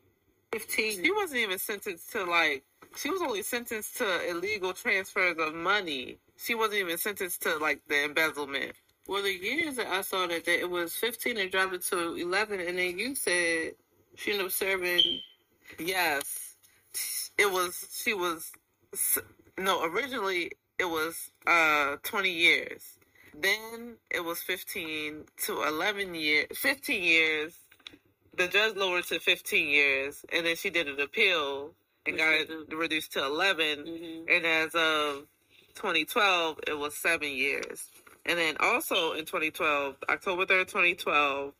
fifteen. 0.51 1.03
She 1.03 1.11
wasn't 1.11 1.41
even 1.41 1.59
sentenced 1.59 2.11
to 2.13 2.23
like. 2.25 2.63
She 2.97 3.09
was 3.09 3.21
only 3.21 3.43
sentenced 3.43 3.97
to 3.97 4.29
illegal 4.29 4.73
transfers 4.73 5.37
of 5.39 5.53
money. 5.53 6.17
She 6.37 6.55
wasn't 6.55 6.79
even 6.79 6.97
sentenced 6.97 7.41
to 7.43 7.57
like 7.57 7.81
the 7.87 8.05
embezzlement. 8.05 8.73
Well, 9.07 9.23
the 9.23 9.33
years 9.33 9.75
that 9.75 9.87
I 9.87 10.01
saw 10.01 10.27
that, 10.27 10.45
that 10.45 10.59
it 10.59 10.69
was 10.69 10.95
fifteen 10.95 11.37
and 11.37 11.51
dropped 11.51 11.73
it 11.73 11.83
to 11.85 12.15
eleven, 12.15 12.59
and 12.61 12.77
then 12.77 12.97
you 12.97 13.15
said 13.15 13.73
she 14.15 14.31
ended 14.31 14.47
up 14.47 14.51
serving. 14.51 15.19
Yes, 15.79 16.55
it 17.37 17.51
was. 17.51 17.85
She 18.03 18.13
was. 18.13 18.51
No, 19.57 19.83
originally 19.83 20.51
it 20.79 20.85
was 20.85 21.31
uh 21.45 21.97
twenty 22.03 22.31
years. 22.31 22.97
Then 23.39 23.95
it 24.09 24.23
was 24.23 24.39
fifteen 24.41 25.25
to 25.45 25.63
eleven 25.63 26.15
years. 26.15 26.57
Fifteen 26.57 27.03
years. 27.03 27.53
The 28.35 28.47
judge 28.47 28.75
lowered 28.77 29.03
to 29.05 29.19
fifteen 29.19 29.67
years, 29.67 30.25
and 30.31 30.45
then 30.45 30.55
she 30.55 30.69
did 30.69 30.87
an 30.87 30.99
appeal 30.99 31.73
and 32.05 32.17
got 32.17 32.33
it 32.33 32.49
reduced 32.73 33.13
to 33.13 33.23
11 33.25 33.85
Mhm. 33.85 34.35
and 34.35 34.45
as 34.45 34.75
of 34.75 35.27
2012 35.75 36.59
it 36.67 36.77
was 36.77 36.95
seven 36.97 37.29
years 37.29 37.89
and 38.25 38.37
then 38.37 38.55
also 38.59 39.13
in 39.13 39.25
2012 39.25 39.95
october 40.09 40.45
3rd 40.45 40.67
2012 40.67 41.53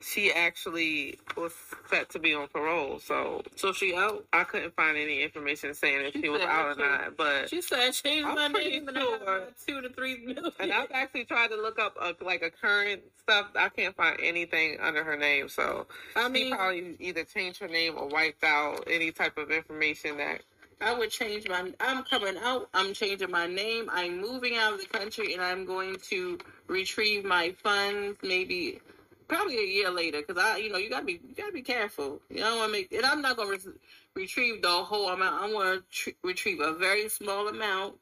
she 0.00 0.30
actually 0.30 1.18
was 1.34 1.52
set 1.88 2.10
to 2.10 2.18
be 2.18 2.34
on 2.34 2.46
parole 2.48 2.98
so 2.98 3.40
So 3.56 3.72
she 3.72 3.94
out. 3.94 4.24
i 4.34 4.44
couldn't 4.44 4.74
find 4.76 4.98
any 4.98 5.22
information 5.22 5.72
saying 5.72 6.04
if 6.06 6.12
She 6.12 6.22
she 6.22 6.28
was 6.28 6.42
out 6.42 6.66
or 6.66 6.74
she- 6.74 6.80
not 6.82 7.16
but 7.16 7.48
She 7.48 7.62
said 7.62 7.92
my 8.04 8.48
name 8.48 8.88
and 8.88 8.96
sure. 8.98 9.42
two 9.66 9.80
to 9.80 9.88
three 9.90 10.18
million. 10.26 10.52
and 10.60 10.72
i've 10.72 10.90
actually 10.92 11.24
tried 11.24 11.48
to 11.48 11.56
look 11.56 11.78
up 11.78 11.96
a, 12.00 12.22
like 12.22 12.42
a 12.42 12.50
current 12.50 13.02
stuff 13.22 13.46
i 13.56 13.70
can't 13.70 13.96
find 13.96 14.18
anything 14.22 14.76
under 14.82 15.02
her 15.02 15.16
name 15.16 15.48
so 15.48 15.86
I 16.16 16.26
she 16.26 16.32
mean, 16.32 16.54
probably 16.54 16.96
either 17.00 17.24
changed 17.24 17.60
her 17.60 17.68
name 17.68 17.94
or 17.96 18.06
wiped 18.08 18.44
out 18.44 18.84
any 18.90 19.10
type 19.10 19.38
of 19.38 19.50
information 19.50 20.18
that 20.18 20.42
I 20.80 20.96
would 20.96 21.10
change 21.10 21.48
my. 21.48 21.72
I'm 21.80 22.04
coming 22.04 22.36
out. 22.42 22.68
I'm 22.74 22.92
changing 22.94 23.30
my 23.30 23.46
name. 23.46 23.88
I'm 23.92 24.20
moving 24.20 24.56
out 24.56 24.74
of 24.74 24.80
the 24.80 24.86
country, 24.86 25.34
and 25.34 25.42
I'm 25.42 25.64
going 25.64 25.96
to 26.10 26.38
retrieve 26.66 27.24
my 27.24 27.54
funds. 27.62 28.18
Maybe, 28.22 28.80
probably 29.28 29.58
a 29.58 29.66
year 29.66 29.90
later, 29.90 30.22
because 30.26 30.42
I, 30.42 30.58
you 30.58 30.70
know, 30.70 30.78
you 30.78 30.90
gotta 30.90 31.04
be, 31.04 31.14
you 31.14 31.34
gotta 31.36 31.52
be 31.52 31.62
careful. 31.62 32.20
You 32.28 32.38
don't 32.38 32.58
want 32.58 32.68
to 32.68 32.72
make, 32.72 32.92
and 32.92 33.04
I'm 33.04 33.22
not 33.22 33.36
gonna 33.36 33.50
re- 33.50 33.72
retrieve 34.14 34.62
the 34.62 34.68
whole 34.68 35.08
amount. 35.08 35.42
I'm 35.42 35.52
gonna 35.52 35.82
tr- 35.90 36.10
retrieve 36.22 36.60
a 36.60 36.74
very 36.74 37.08
small 37.08 37.48
amount. 37.48 37.94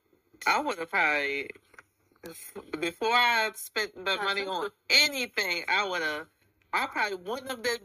I 0.47 0.61
would 0.61 0.79
have 0.79 0.91
probably 0.91 1.51
before 2.79 3.13
I 3.13 3.51
spent 3.55 3.95
the 3.95 4.17
money 4.17 4.47
on 4.47 4.69
anything. 4.91 5.65
I 5.69 5.89
would 5.89 6.03
have. 6.03 6.27
I 6.73 6.87
probably 6.87 7.17
wouldn't 7.17 7.51
have 7.51 7.63
been 7.63 7.79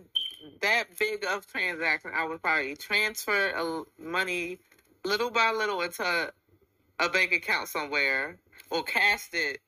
that 0.61 0.85
big 0.97 1.25
of 1.25 1.45
transaction. 1.47 2.11
I 2.15 2.25
would 2.25 2.41
probably 2.41 2.75
transfer 2.75 3.49
a, 3.49 4.01
money 4.01 4.59
little 5.07 5.29
by 5.31 5.51
little 5.51 5.81
into 5.81 6.31
a 6.99 7.09
bank 7.09 7.31
account 7.31 7.67
somewhere, 7.69 8.37
or 8.69 8.83
cashed 8.83 9.33
it 9.33 9.59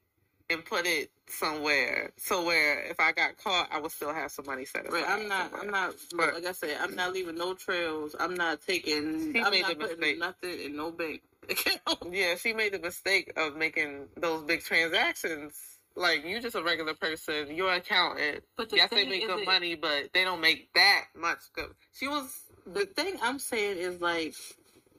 and 0.49 0.65
put 0.65 0.85
it 0.85 1.11
somewhere. 1.27 2.11
So 2.17 2.43
where 2.43 2.81
if 2.85 2.99
I 2.99 3.11
got 3.11 3.37
caught, 3.37 3.69
I 3.71 3.79
would 3.79 3.91
still 3.91 4.13
have 4.13 4.31
some 4.31 4.45
money 4.45 4.65
set 4.65 4.87
aside. 4.87 4.91
But 5.05 5.09
I'm 5.09 5.27
not. 5.27 5.51
I'm 5.59 5.69
not. 5.69 5.93
But- 6.15 6.33
like 6.35 6.45
I 6.45 6.51
said, 6.53 6.77
I'm 6.81 6.95
not 6.95 7.13
leaving 7.13 7.35
no 7.37 7.53
trails. 7.53 8.15
I'm 8.19 8.33
not 8.35 8.61
taking. 8.65 9.33
She 9.33 9.39
I'm 9.41 9.51
made 9.51 9.61
not 9.61 9.69
the 9.69 9.75
putting 9.75 9.99
mistake. 9.99 10.19
nothing 10.19 10.59
in 10.61 10.75
no 10.75 10.91
bank 10.91 11.21
account. 11.49 11.79
Yeah, 12.11 12.35
she 12.35 12.53
made 12.53 12.73
the 12.73 12.79
mistake 12.79 13.31
of 13.37 13.55
making 13.55 14.07
those 14.17 14.43
big 14.43 14.61
transactions. 14.63 15.53
Like 15.95 16.25
you, 16.25 16.39
just 16.41 16.55
a 16.55 16.63
regular 16.63 16.93
person. 16.93 17.53
You're 17.55 17.71
an 17.71 17.77
accountant. 17.79 18.43
But 18.57 18.69
the 18.69 18.77
yes, 18.77 18.89
they 18.89 19.05
make 19.05 19.27
good 19.27 19.39
it- 19.41 19.45
money, 19.45 19.75
but 19.75 20.09
they 20.13 20.23
don't 20.23 20.41
make 20.41 20.73
that 20.73 21.05
much 21.15 21.39
good. 21.53 21.69
She 21.93 22.07
was 22.07 22.25
the 22.65 22.85
thing 22.85 23.15
I'm 23.21 23.37
saying 23.39 23.77
is 23.77 23.99
like, 24.01 24.33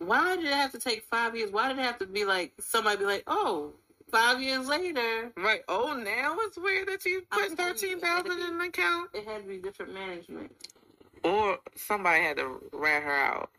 why 0.00 0.36
did 0.36 0.46
it 0.46 0.52
have 0.52 0.72
to 0.72 0.78
take 0.78 1.04
five 1.04 1.36
years? 1.36 1.52
Why 1.52 1.68
did 1.68 1.78
it 1.78 1.82
have 1.82 1.98
to 1.98 2.06
be 2.06 2.24
like 2.24 2.52
somebody 2.58 2.96
be 2.98 3.04
like, 3.04 3.24
oh, 3.26 3.72
five 4.10 4.42
years 4.42 4.66
later, 4.66 5.30
right. 5.36 5.60
Oh, 5.68 5.94
now 5.94 6.36
it's 6.40 6.58
weird 6.58 6.88
that 6.88 7.04
you 7.04 7.22
telling 7.32 7.54
thirteen 7.54 8.00
thousand 8.00 8.32
in 8.32 8.54
an 8.54 8.60
account, 8.60 9.10
it 9.14 9.26
had 9.26 9.42
to 9.42 9.48
be 9.48 9.58
different 9.58 9.94
management. 9.94 10.50
or 11.22 11.58
somebody 11.76 12.22
had 12.22 12.38
to 12.38 12.60
rat 12.72 13.02
her 13.02 13.14
out. 13.14 13.50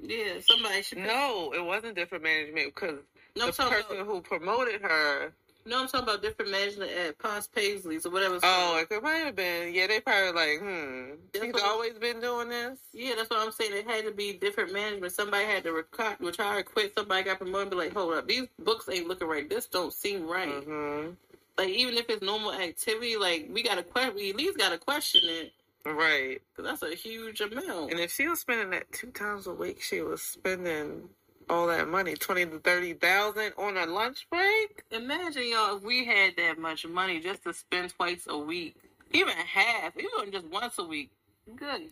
Yeah, 0.00 0.34
somebody 0.46 0.82
should. 0.82 0.98
No, 0.98 1.52
it 1.54 1.64
wasn't 1.64 1.96
different 1.96 2.22
management 2.24 2.74
because 2.74 3.00
no, 3.36 3.46
the 3.46 3.52
talking 3.52 3.82
person 3.82 3.96
about, 3.96 4.06
who 4.06 4.20
promoted 4.20 4.80
her. 4.82 5.32
No, 5.68 5.80
I'm 5.82 5.88
talking 5.88 6.08
about 6.08 6.22
different 6.22 6.50
management 6.50 6.90
at 6.90 7.18
Pos 7.18 7.46
Paisley's 7.46 8.06
or 8.06 8.10
whatever. 8.10 8.38
Oh, 8.42 8.78
it 8.80 8.88
could 8.88 9.02
might 9.02 9.16
have 9.18 9.36
been. 9.36 9.74
Yeah, 9.74 9.86
they 9.86 10.00
probably 10.00 10.32
like, 10.32 10.58
hmm. 10.60 11.10
That's 11.32 11.44
She's 11.44 11.54
what- 11.54 11.62
always 11.64 11.94
been 11.94 12.20
doing 12.20 12.48
this. 12.48 12.78
yeah, 12.92 13.14
that's 13.16 13.30
what 13.30 13.40
I'm 13.40 13.52
saying. 13.52 13.72
It 13.74 13.86
had 13.86 14.04
to 14.06 14.10
be 14.10 14.32
different 14.32 14.72
management. 14.72 15.12
Somebody 15.12 15.44
had 15.44 15.64
to 15.64 15.72
retire, 15.72 16.16
retire 16.20 16.62
quit. 16.62 16.94
Somebody 16.96 17.22
got 17.24 17.38
promoted. 17.38 17.62
and 17.62 17.70
Be 17.72 17.76
like, 17.76 17.92
hold 17.92 18.14
up, 18.14 18.26
these 18.26 18.46
books 18.58 18.88
ain't 18.88 19.06
looking 19.08 19.28
right. 19.28 19.48
This 19.48 19.66
don't 19.66 19.92
seem 19.92 20.26
right. 20.26 20.48
hmm 20.64 21.10
Like 21.56 21.68
even 21.68 21.94
if 21.94 22.08
it's 22.08 22.22
normal 22.22 22.52
activity, 22.52 23.16
like 23.16 23.48
we 23.52 23.62
got 23.62 23.76
to 23.76 23.82
question. 23.82 24.14
We 24.16 24.30
at 24.30 24.36
least 24.36 24.58
got 24.58 24.70
to 24.70 24.78
question 24.78 25.22
it 25.24 25.52
Right. 25.84 26.40
because 26.56 26.80
that's 26.80 26.92
a 26.92 26.94
huge 26.96 27.40
amount. 27.40 27.90
And 27.92 28.00
if 28.00 28.12
she 28.12 28.28
was 28.28 28.40
spending 28.40 28.70
that 28.70 28.90
two 28.92 29.10
times 29.10 29.46
a 29.46 29.52
week, 29.54 29.80
she 29.82 30.00
was 30.02 30.22
spending 30.22 31.08
all 31.50 31.66
that 31.68 31.88
money, 31.88 32.14
twenty 32.14 32.46
to 32.46 32.58
thirty 32.58 32.94
thousand 32.94 33.52
on 33.58 33.76
a 33.76 33.86
lunch 33.86 34.26
break. 34.30 34.82
Imagine 34.90 35.48
y'all 35.50 35.76
if 35.76 35.82
we 35.82 36.04
had 36.04 36.34
that 36.36 36.58
much 36.58 36.86
money 36.86 37.20
just 37.20 37.44
to 37.44 37.54
spend 37.54 37.90
twice 37.94 38.26
a 38.28 38.38
week, 38.38 38.76
even 39.12 39.34
half, 39.34 39.94
even 39.96 40.32
just 40.32 40.46
once 40.48 40.78
a 40.78 40.84
week. 40.84 41.10
Good, 41.56 41.90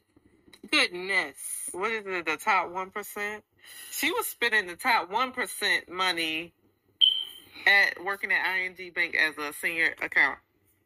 goodness. 0.70 1.36
What 1.72 1.90
is 1.92 2.04
it? 2.06 2.26
The 2.26 2.36
top 2.36 2.70
one 2.70 2.90
percent. 2.90 3.44
She 3.90 4.10
was 4.12 4.26
spending 4.26 4.66
the 4.66 4.76
top 4.76 5.10
one 5.10 5.32
percent 5.32 5.88
money 5.90 6.52
at 7.66 8.02
working 8.04 8.30
at 8.32 8.56
ING 8.58 8.92
Bank 8.94 9.16
as 9.16 9.36
a 9.38 9.52
senior 9.54 9.94
account 10.02 10.38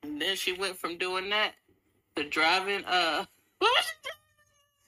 And 0.02 0.20
then 0.20 0.36
she 0.36 0.52
went 0.54 0.76
from 0.78 0.96
doing 0.98 1.30
that 1.30 1.52
to 2.16 2.24
driving. 2.28 2.84
a. 2.86 3.26
what 3.58 3.70
was 3.76 3.84
she 3.84 4.10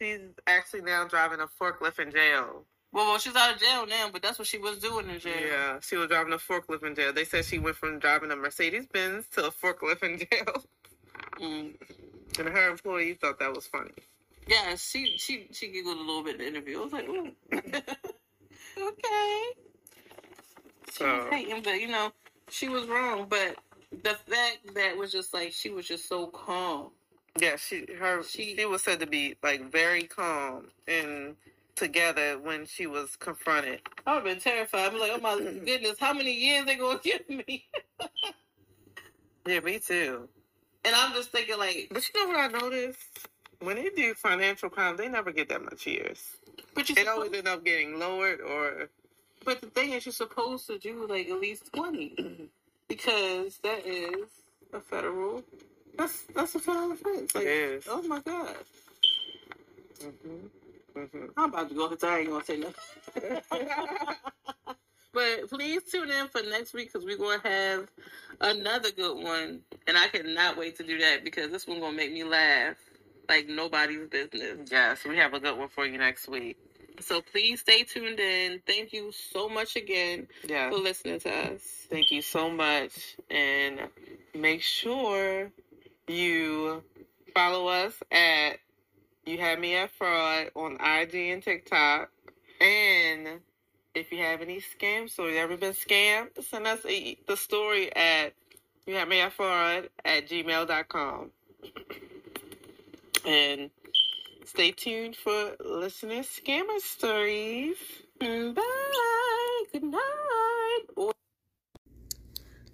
She's 0.00 0.20
actually 0.48 0.82
now 0.82 1.06
driving 1.06 1.40
a 1.40 1.46
forklift 1.46 2.00
in 2.00 2.10
jail. 2.10 2.64
Well, 2.92 3.06
well, 3.08 3.18
she's 3.18 3.34
out 3.34 3.54
of 3.54 3.58
jail 3.60 3.86
now, 3.86 4.10
but 4.12 4.20
that's 4.22 4.38
what 4.38 4.46
she 4.48 4.58
was 4.58 4.78
doing 4.78 5.08
in 5.08 5.18
jail. 5.18 5.32
Yeah, 5.40 5.78
she 5.80 5.96
was 5.96 6.08
driving 6.08 6.32
a 6.34 6.36
forklift 6.36 6.82
in 6.84 6.94
jail. 6.94 7.12
They 7.12 7.24
said 7.24 7.44
she 7.46 7.58
went 7.58 7.76
from 7.76 7.98
driving 7.98 8.30
a 8.30 8.36
Mercedes 8.36 8.86
Benz 8.86 9.26
to 9.28 9.46
a 9.46 9.50
forklift 9.50 10.02
in 10.02 10.18
jail. 10.18 10.64
Mm. 11.40 11.72
And 12.38 12.48
her 12.48 12.70
employee 12.70 13.14
thought 13.14 13.38
that 13.38 13.54
was 13.54 13.66
funny. 13.66 13.90
Yeah, 14.46 14.74
she 14.76 15.16
she 15.16 15.48
she 15.52 15.68
giggled 15.72 15.96
a 15.96 16.00
little 16.00 16.22
bit 16.22 16.34
in 16.34 16.40
the 16.40 16.46
interview. 16.46 16.78
I 16.80 16.82
was 16.84 16.92
like, 16.92 17.08
ooh, 17.08 17.30
okay. 17.52 19.42
She 20.92 21.04
was 21.04 21.22
So 21.22 21.28
hating, 21.30 21.62
but 21.62 21.80
you 21.80 21.88
know, 21.88 22.12
she 22.50 22.68
was 22.68 22.86
wrong. 22.86 23.26
But 23.28 23.56
the 23.90 24.14
fact 24.26 24.74
that 24.74 24.96
was 24.96 25.10
just 25.10 25.32
like 25.32 25.52
she 25.52 25.70
was 25.70 25.88
just 25.88 26.06
so 26.08 26.26
calm. 26.26 26.90
yeah, 27.40 27.56
she 27.56 27.86
her 27.98 28.22
She- 28.22 28.54
she, 28.56 28.64
was 28.66 28.82
said 28.82 29.00
to 29.00 29.06
be 29.06 29.34
like 29.42 29.70
very 29.72 30.02
calm 30.04 30.68
and 30.86 31.34
together 31.76 32.38
when 32.38 32.66
she 32.66 32.86
was 32.86 33.16
confronted. 33.16 33.80
I 34.06 34.14
would 34.14 34.26
have 34.26 34.36
been 34.36 34.40
terrified. 34.40 34.92
I'm 34.92 34.98
like, 35.00 35.12
oh 35.14 35.20
my 35.20 35.36
goodness, 35.64 35.96
how 35.98 36.12
many 36.12 36.32
years 36.32 36.66
they 36.66 36.76
gonna 36.76 37.00
give 37.04 37.28
me? 37.28 37.66
Yeah, 39.46 39.60
me 39.60 39.78
too. 39.78 40.28
And 40.84 40.94
I'm 40.94 41.12
just 41.14 41.30
thinking 41.30 41.58
like, 41.58 41.88
But 41.90 42.02
you 42.14 42.20
know 42.26 42.32
what 42.32 42.54
I 42.54 42.58
noticed? 42.58 42.98
When 43.60 43.76
they 43.76 43.90
do 43.90 44.14
financial 44.14 44.70
crimes, 44.70 44.98
they 44.98 45.08
never 45.08 45.32
get 45.32 45.48
that 45.50 45.64
much 45.64 45.86
years. 45.86 46.22
but 46.74 46.88
you 46.88 46.96
It 46.98 47.08
always 47.08 47.32
end 47.32 47.48
up 47.48 47.64
getting 47.64 47.98
lowered 47.98 48.40
or 48.40 48.88
But 49.44 49.60
the 49.60 49.68
thing 49.68 49.92
is, 49.92 50.06
you're 50.06 50.12
supposed 50.12 50.66
to 50.68 50.78
do 50.78 51.06
like 51.08 51.28
at 51.28 51.40
least 51.40 51.72
twenty, 51.72 52.50
because 52.88 53.58
that 53.58 53.86
is 53.86 54.26
a 54.72 54.80
federal. 54.80 55.42
That's 55.98 56.24
that's 56.34 56.54
a 56.56 56.60
federal 56.60 56.92
offense. 56.92 57.34
Like, 57.34 57.44
It 57.44 57.50
is. 57.50 57.84
oh 57.88 58.02
my 58.02 58.20
god, 58.20 58.56
hmm 60.00 60.46
hmm 60.94 61.26
I'm 61.36 61.50
about 61.50 61.68
to 61.68 61.74
go 61.74 61.88
because 61.88 62.04
I 62.04 62.20
ain't 62.20 62.30
gonna 62.30 62.44
say 62.44 62.56
nothing. 62.58 63.40
but 65.12 65.48
please 65.50 65.82
tune 65.90 66.10
in 66.10 66.28
for 66.28 66.42
next 66.42 66.74
week 66.74 66.92
because 66.92 67.04
we're 67.06 67.16
gonna 67.18 67.40
have 67.48 67.88
another 68.40 68.90
good 68.92 69.22
one, 69.22 69.60
and 69.86 69.96
I 69.98 70.08
cannot 70.08 70.56
wait 70.56 70.76
to 70.78 70.82
do 70.84 70.98
that 70.98 71.24
because 71.24 71.50
this 71.50 71.66
one 71.66 71.80
gonna 71.80 71.96
make 71.96 72.12
me 72.12 72.24
laugh 72.24 72.76
like 73.28 73.48
nobody's 73.48 74.08
business. 74.08 74.68
Yes, 74.70 75.04
we 75.04 75.16
have 75.16 75.34
a 75.34 75.40
good 75.40 75.56
one 75.58 75.68
for 75.68 75.86
you 75.86 75.98
next 75.98 76.28
week. 76.28 76.56
So 77.00 77.22
please 77.22 77.60
stay 77.60 77.84
tuned 77.84 78.20
in. 78.20 78.60
Thank 78.66 78.92
you 78.92 79.12
so 79.12 79.48
much 79.48 79.76
again 79.76 80.28
Yeah. 80.46 80.70
for 80.70 80.76
listening 80.78 81.20
to 81.20 81.30
us. 81.30 81.62
Thank 81.90 82.10
you 82.10 82.22
so 82.22 82.50
much. 82.50 83.16
And 83.30 83.80
make 84.34 84.62
sure 84.62 85.50
you 86.08 86.82
follow 87.34 87.68
us 87.68 87.94
at 88.10 88.58
You 89.24 89.38
Had 89.38 89.60
Me 89.60 89.76
at 89.76 89.90
Fraud 89.90 90.50
on 90.56 90.74
IG 90.80 91.14
and 91.14 91.42
TikTok. 91.42 92.10
And 92.60 93.40
if 93.94 94.10
you 94.10 94.18
have 94.18 94.40
any 94.40 94.58
scams 94.58 95.04
scam 95.04 95.10
stories, 95.10 95.36
ever 95.36 95.56
been 95.56 95.74
scammed, 95.74 96.42
send 96.42 96.66
us 96.66 96.80
a, 96.86 97.16
the 97.26 97.36
story 97.36 97.94
at 97.94 98.34
You 98.86 98.94
Had 98.94 99.08
Me 99.08 99.20
at 99.20 99.32
Fraud 99.32 99.88
at 100.04 100.28
gmail.com. 100.28 101.30
And 103.24 103.70
stay 104.44 104.72
tuned 104.72 105.14
for 105.16 105.52
listener 105.64 106.22
scammer 106.22 106.80
stories. 106.80 107.76
Bye. 108.18 108.54
Good 109.72 109.84
night. 109.84 111.12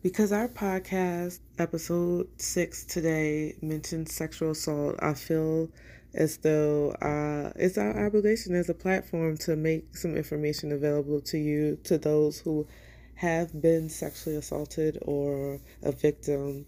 Because 0.03 0.33
our 0.33 0.49
podcast 0.49 1.41
episode 1.59 2.29
six 2.41 2.85
today 2.85 3.57
mentioned 3.61 4.09
sexual 4.09 4.53
assault, 4.53 4.97
I 5.01 5.13
feel 5.15 5.69
as 6.15 6.39
though 6.39 6.91
uh, 7.03 7.53
it's 7.57 7.79
our 7.79 8.07
obligation 8.07 8.55
as 8.55 8.69
a 8.69 8.75
platform 8.75 9.37
to 9.39 9.57
make 9.57 9.97
some 9.97 10.17
information 10.17 10.73
available 10.73 11.21
to 11.21 11.39
you, 11.39 11.79
to 11.85 11.99
those 11.99 12.41
who 12.41 12.67
have 13.15 13.61
been 13.61 13.89
sexually 13.89 14.37
assaulted 14.37 14.99
or 15.03 15.61
a 15.83 15.93
victim. 15.93 16.67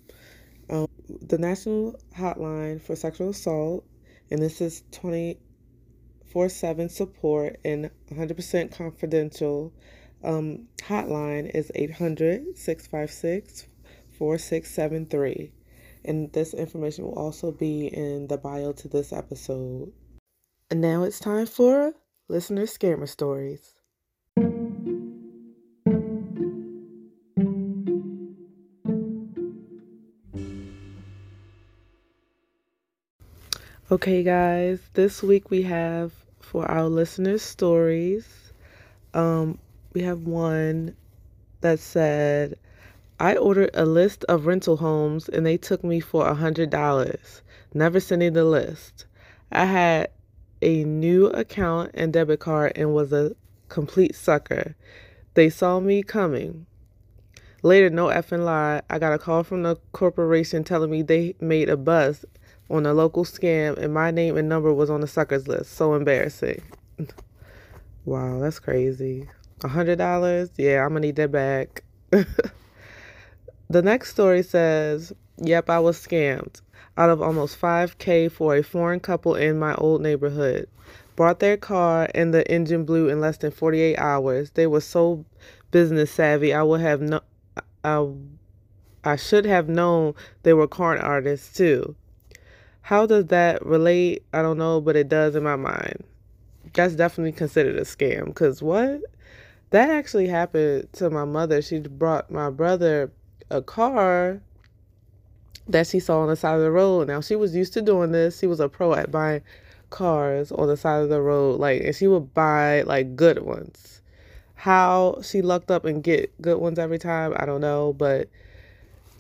Um, 0.69 0.89
the 1.09 1.39
National 1.39 1.99
Hotline 2.17 2.81
for 2.81 2.97
Sexual 2.97 3.31
Assault, 3.31 3.85
and 4.31 4.41
this 4.41 4.61
is 4.61 4.83
24 4.93 6.49
7 6.49 6.89
support 6.89 7.59
and 7.65 7.91
100% 8.13 8.77
confidential 8.77 9.73
um, 10.23 10.69
hotline 10.79 11.51
is 11.55 11.73
800 11.75 12.59
656 12.59 13.67
4673. 14.19 15.53
And 16.05 16.33
this 16.33 16.55
information 16.55 17.05
will 17.05 17.19
also 17.19 17.53
be 17.53 17.87
in 17.87 18.27
the 18.29 18.39
bio 18.39 18.73
to 18.73 18.89
this 18.89 19.13
episode. 19.13 19.93
And 20.71 20.81
now 20.81 21.03
it's 21.03 21.21
time 21.21 21.47
for 21.47 21.95
listener 22.29 22.67
scammer 22.67 23.09
stories. 23.09 23.75
Okay, 33.93 34.23
guys, 34.23 34.79
this 34.95 35.21
week 35.21 35.51
we 35.51 35.63
have 35.63 36.13
for 36.39 36.65
our 36.71 36.89
listeners' 36.89 37.43
stories. 37.43 38.53
Um, 39.15 39.59
we 39.93 40.03
have 40.03 40.23
one 40.23 40.95
that 41.61 41.81
said, 41.81 42.57
I 43.21 43.37
ordered 43.37 43.71
a 43.75 43.85
list 43.85 44.25
of 44.31 44.47
rental 44.47 44.79
homes 44.79 45.29
and 45.29 45.45
they 45.45 45.59
took 45.59 45.85
me 45.85 46.01
for 46.01 46.27
a 46.27 46.35
hundred 46.35 46.71
dollars, 46.71 47.43
never 47.75 48.01
sending 48.01 48.33
the 48.33 48.47
list. 48.47 49.05
I 49.53 49.67
had 49.67 50.11
a 50.63 50.85
new 50.85 51.27
account 51.27 51.91
and 51.93 52.15
debit 52.15 52.41
card 52.41 52.73
and 52.77 52.95
was 52.95 53.13
a 53.13 53.37
complete 53.69 54.17
sucker. 54.17 54.75
They 55.35 55.51
saw 55.51 55.81
me 55.81 56.03
coming. 56.03 56.65
Later, 57.63 57.91
no 57.91 58.07
effing 58.07 58.43
lie, 58.43 58.81
I 58.89 58.99
got 58.99 59.13
a 59.13 59.19
call 59.19 59.45
from 59.45 59.65
the 59.65 59.77
corporation 59.93 60.65
telling 60.65 60.91
me 60.91 61.03
they 61.03 61.35
made 61.41 61.69
a 61.69 61.77
bust 61.77 62.25
on 62.71 62.87
a 62.87 62.95
local 62.95 63.27
scam 63.27 63.77
and 63.77 63.93
my 63.93 64.11
name 64.11 64.39
and 64.39 64.49
number 64.49 64.73
was 64.73 64.89
on 64.89 65.03
the 65.03 65.07
suckers 65.07 65.47
list. 65.47 65.73
So 65.73 65.93
embarrassing. 65.93 66.63
wow, 68.07 68.39
that's 68.41 68.59
crazy. 68.59 69.29
A 69.63 69.69
hundred 69.69 69.99
dollars? 69.99 70.49
Yeah, 70.57 70.87
I'm 70.87 70.95
gonna 70.95 71.01
need 71.01 71.17
that 71.17 71.31
back. 71.31 71.85
the 73.71 73.83
next 73.83 74.11
story 74.11 74.43
says, 74.43 75.13
Yep, 75.39 75.71
I 75.71 75.79
was 75.79 75.97
scammed. 75.97 76.61
Out 76.97 77.09
of 77.09 77.23
almost 77.23 77.59
5K 77.59 78.31
for 78.31 78.57
a 78.57 78.63
foreign 78.63 78.99
couple 78.99 79.37
in 79.37 79.61
my 79.61 79.77
old 79.77 80.03
neighborhood. 80.03 80.69
Bought 81.15 81.39
their 81.39 81.57
car 81.57 82.09
and 82.13 82.35
the 82.35 82.51
engine 82.51 82.85
blew 82.85 83.09
in 83.09 83.21
less 83.21 83.37
than 83.37 83.53
48 83.53 83.97
hours. 83.97 84.51
They 84.51 84.67
were 84.67 84.81
so 84.81 85.25
business 85.71 86.11
savvy. 86.11 86.53
I 86.53 86.65
would 86.65 86.81
have 86.81 87.01
no, 87.01 87.21
I, 87.85 88.09
I 89.05 89.15
should 89.15 89.47
have 89.47 89.69
known 89.69 90.15
they 90.43 90.53
were 90.53 90.67
corn 90.67 90.99
artists 90.99 91.57
too. 91.57 91.95
How 92.83 93.07
does 93.07 93.27
that 93.27 93.65
relate? 93.65 94.25
I 94.33 94.43
don't 94.43 94.59
know, 94.59 94.81
but 94.81 94.97
it 94.97 95.09
does 95.09 95.37
in 95.37 95.45
my 95.45 95.57
mind. 95.57 96.03
That's 96.73 96.97
definitely 96.97 97.33
considered 97.33 97.77
a 97.77 97.83
scam. 97.83 98.27
Because 98.27 98.63
what? 98.63 99.03
That 99.71 99.91
actually 99.91 100.27
happened 100.27 100.93
to 100.95 101.09
my 101.09 101.25
mother. 101.25 101.63
She 101.63 101.79
brought 101.79 102.33
my 102.33 102.51
brother 102.51 103.13
a 103.51 103.63
car 103.63 104.41
that 105.69 105.87
she 105.87 106.01
saw 106.01 106.21
on 106.21 106.29
the 106.29 106.37
side 106.37 106.55
of 106.57 106.63
the 106.63 106.71
road. 106.71 107.09
Now, 107.09 107.21
she 107.21 107.37
was 107.37 107.55
used 107.55 107.73
to 107.75 107.83
doing 107.83 108.13
this. 108.13 108.39
She 108.39 108.47
was 108.47 108.61
a 108.61 108.69
pro 108.69 108.95
at 108.95 109.11
buying 109.11 109.43
cars 109.91 110.51
on 110.53 110.69
the 110.69 110.77
side 110.77 111.03
of 111.03 111.09
the 111.09 111.21
road. 111.21 111.61
Like, 111.61 111.83
and 111.83 111.95
she 111.95 112.07
would 112.07 112.35
buy, 112.35 112.83
like, 112.83 113.17
good 113.17 113.43
ones. 113.43 114.03
How 114.55 115.21
she 115.23 115.43
lucked 115.43 115.71
up 115.71 115.85
and 115.85 116.03
get 116.03 116.31
good 116.43 116.59
ones 116.59 116.79
every 116.79 116.99
time, 116.99 117.35
I 117.37 117.47
don't 117.47 117.61
know. 117.61 117.95
But 117.95 118.29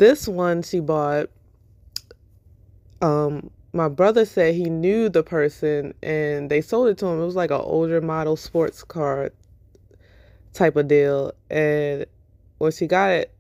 this 0.00 0.26
one 0.26 0.62
she 0.62 0.80
bought 0.80 1.28
um 3.02 3.50
my 3.72 3.86
brother 3.86 4.24
said 4.24 4.54
he 4.54 4.64
knew 4.64 5.10
the 5.10 5.22
person 5.22 5.92
and 6.02 6.50
they 6.50 6.60
sold 6.60 6.88
it 6.88 6.98
to 6.98 7.06
him. 7.06 7.20
It 7.20 7.24
was 7.24 7.36
like 7.36 7.50
an 7.50 7.60
older 7.60 8.00
model 8.00 8.36
sports 8.36 8.82
car 8.82 9.30
type 10.52 10.74
of 10.76 10.88
deal. 10.88 11.32
And 11.50 12.06
when 12.58 12.72
she 12.72 12.86
got 12.86 13.10
it, 13.10 13.32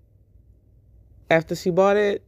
after 1.30 1.54
she 1.54 1.70
bought 1.70 1.96
it, 1.96 2.22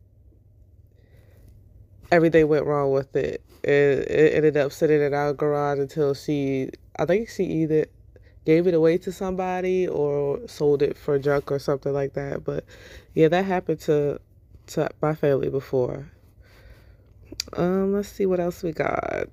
everything 2.10 2.48
went 2.48 2.66
wrong 2.66 2.92
with 2.92 3.14
it. 3.16 3.42
It, 3.62 3.70
it 3.70 4.34
ended 4.34 4.56
up 4.56 4.72
sitting 4.72 5.00
in 5.00 5.14
our 5.14 5.32
garage 5.32 5.78
until 5.78 6.14
she, 6.14 6.70
I 6.98 7.04
think 7.04 7.28
she 7.28 7.44
either 7.44 7.86
gave 8.44 8.66
it 8.66 8.74
away 8.74 8.98
to 8.98 9.12
somebody 9.12 9.86
or 9.86 10.40
sold 10.48 10.82
it 10.82 10.96
for 10.96 11.18
junk 11.18 11.50
or 11.52 11.58
something 11.58 11.92
like 11.92 12.14
that. 12.14 12.44
But 12.44 12.64
yeah, 13.14 13.28
that 13.28 13.44
happened 13.44 13.80
to 13.80 14.20
to 14.68 14.88
my 15.00 15.14
family 15.14 15.48
before. 15.48 16.10
Um, 17.54 17.92
let's 17.92 18.08
see 18.08 18.26
what 18.26 18.40
else 18.40 18.62
we 18.62 18.72
got. 18.72 19.28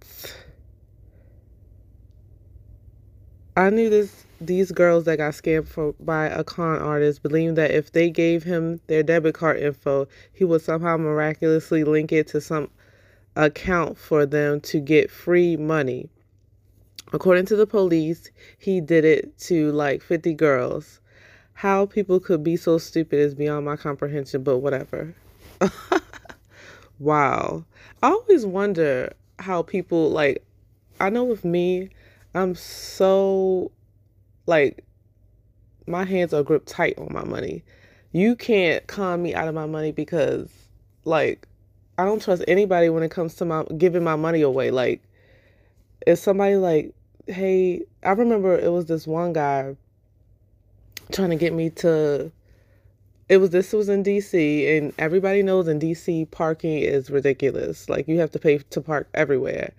I 3.60 3.70
knew 3.70 3.90
this 3.90 4.26
these 4.40 4.72
girls 4.72 5.04
that 5.04 5.18
got 5.18 5.34
scammed 5.34 5.68
for 5.68 5.94
by 6.00 6.28
a 6.28 6.46
con 6.46 6.80
artist 6.80 7.22
believing 7.22 7.56
that 7.56 7.72
if 7.72 7.92
they 7.92 8.10
gave 8.10 8.44
him 8.44 8.80
their 8.88 9.04
debit 9.04 9.36
card 9.36 9.60
info, 9.60 10.08
he 10.32 10.46
would 10.46 10.62
somehow 10.62 10.96
miraculously 10.96 11.84
link 11.84 12.14
it 12.14 12.28
to 12.28 12.40
some 12.40 12.70
account 13.36 13.98
for 13.98 14.26
them 14.26 14.62
to 14.62 14.80
get 14.80 15.12
free 15.12 15.58
money. 15.58 16.10
According 17.12 17.48
to 17.48 17.58
the 17.58 17.68
police, 17.68 18.32
he 18.58 18.80
did 18.80 19.04
it 19.04 19.38
to 19.40 19.74
like 19.74 20.02
50 20.02 20.36
girls. 20.36 21.02
How 21.52 21.86
people 21.86 22.22
could 22.22 22.46
be 22.46 22.56
so 22.56 22.78
stupid 22.78 23.20
is 23.20 23.36
beyond 23.36 23.66
my 23.66 23.76
comprehension, 23.76 24.42
but 24.42 24.60
whatever. 24.60 25.14
wow. 27.00 27.66
I 28.02 28.08
always 28.08 28.46
wonder 28.46 29.12
how 29.38 29.64
people 29.64 30.12
like 30.12 30.46
I 31.02 31.10
know 31.10 31.26
with 31.26 31.44
me, 31.44 31.90
I'm 32.34 32.56
so 32.56 33.72
like 34.46 34.84
my 35.88 36.06
hands 36.06 36.34
are 36.34 36.44
gripped 36.44 36.68
tight 36.68 36.98
on 36.98 37.12
my 37.12 37.24
money. 37.24 37.64
You 38.12 38.36
can't 38.36 38.86
con 38.88 39.22
me 39.22 39.34
out 39.34 39.48
of 39.48 39.56
my 39.56 39.66
money 39.66 39.92
because 39.92 40.50
like 41.06 41.48
I 41.98 42.06
don't 42.06 42.22
trust 42.22 42.44
anybody 42.48 42.90
when 42.90 43.04
it 43.04 43.12
comes 43.12 43.36
to 43.36 43.46
my 43.46 43.64
giving 43.78 44.04
my 44.04 44.16
money 44.16 44.42
away. 44.42 44.72
Like 44.72 45.02
if 46.06 46.20
somebody 46.20 46.56
like, 46.56 46.94
hey, 47.28 47.84
I 48.04 48.12
remember 48.12 48.58
it 48.58 48.72
was 48.72 48.86
this 48.86 49.08
one 49.08 49.34
guy 49.34 49.76
trying 51.12 51.32
to 51.32 51.36
get 51.36 51.54
me 51.54 51.72
to 51.72 52.32
it 53.28 53.38
was 53.38 53.52
this 53.52 53.74
was 53.74 53.90
in 53.90 54.04
DC 54.04 54.78
and 54.78 54.94
everybody 54.98 55.44
knows 55.44 55.68
in 55.68 55.80
DC 55.80 56.30
parking 56.32 56.80
is 56.80 57.10
ridiculous. 57.10 57.90
Like 57.90 58.08
you 58.08 58.20
have 58.20 58.32
to 58.32 58.40
pay 58.40 58.58
to 58.58 58.82
park 58.82 59.08
everywhere. 59.14 59.74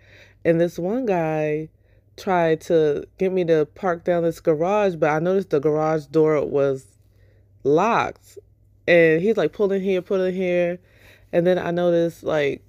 And 0.45 0.61
this 0.61 0.79
one 0.79 1.07
guy 1.07 1.69
tried 2.21 2.61
to 2.63 3.05
get 3.19 3.33
me 3.33 3.45
to 3.45 3.67
park 3.75 4.05
down 4.05 4.23
this 4.23 4.41
garage, 4.41 4.95
but 4.95 5.11
I 5.11 5.19
noticed 5.19 5.51
the 5.51 5.61
garage 5.61 6.07
door 6.07 6.45
was 6.45 6.87
locked. 7.65 8.39
And 8.87 9.21
he's 9.21 9.37
like 9.37 9.53
pulling 9.53 9.83
here, 9.83 10.03
pulling 10.03 10.35
here. 10.35 10.79
And 11.33 11.47
then 11.47 11.59
I 11.59 11.71
noticed 11.71 12.23
like 12.23 12.63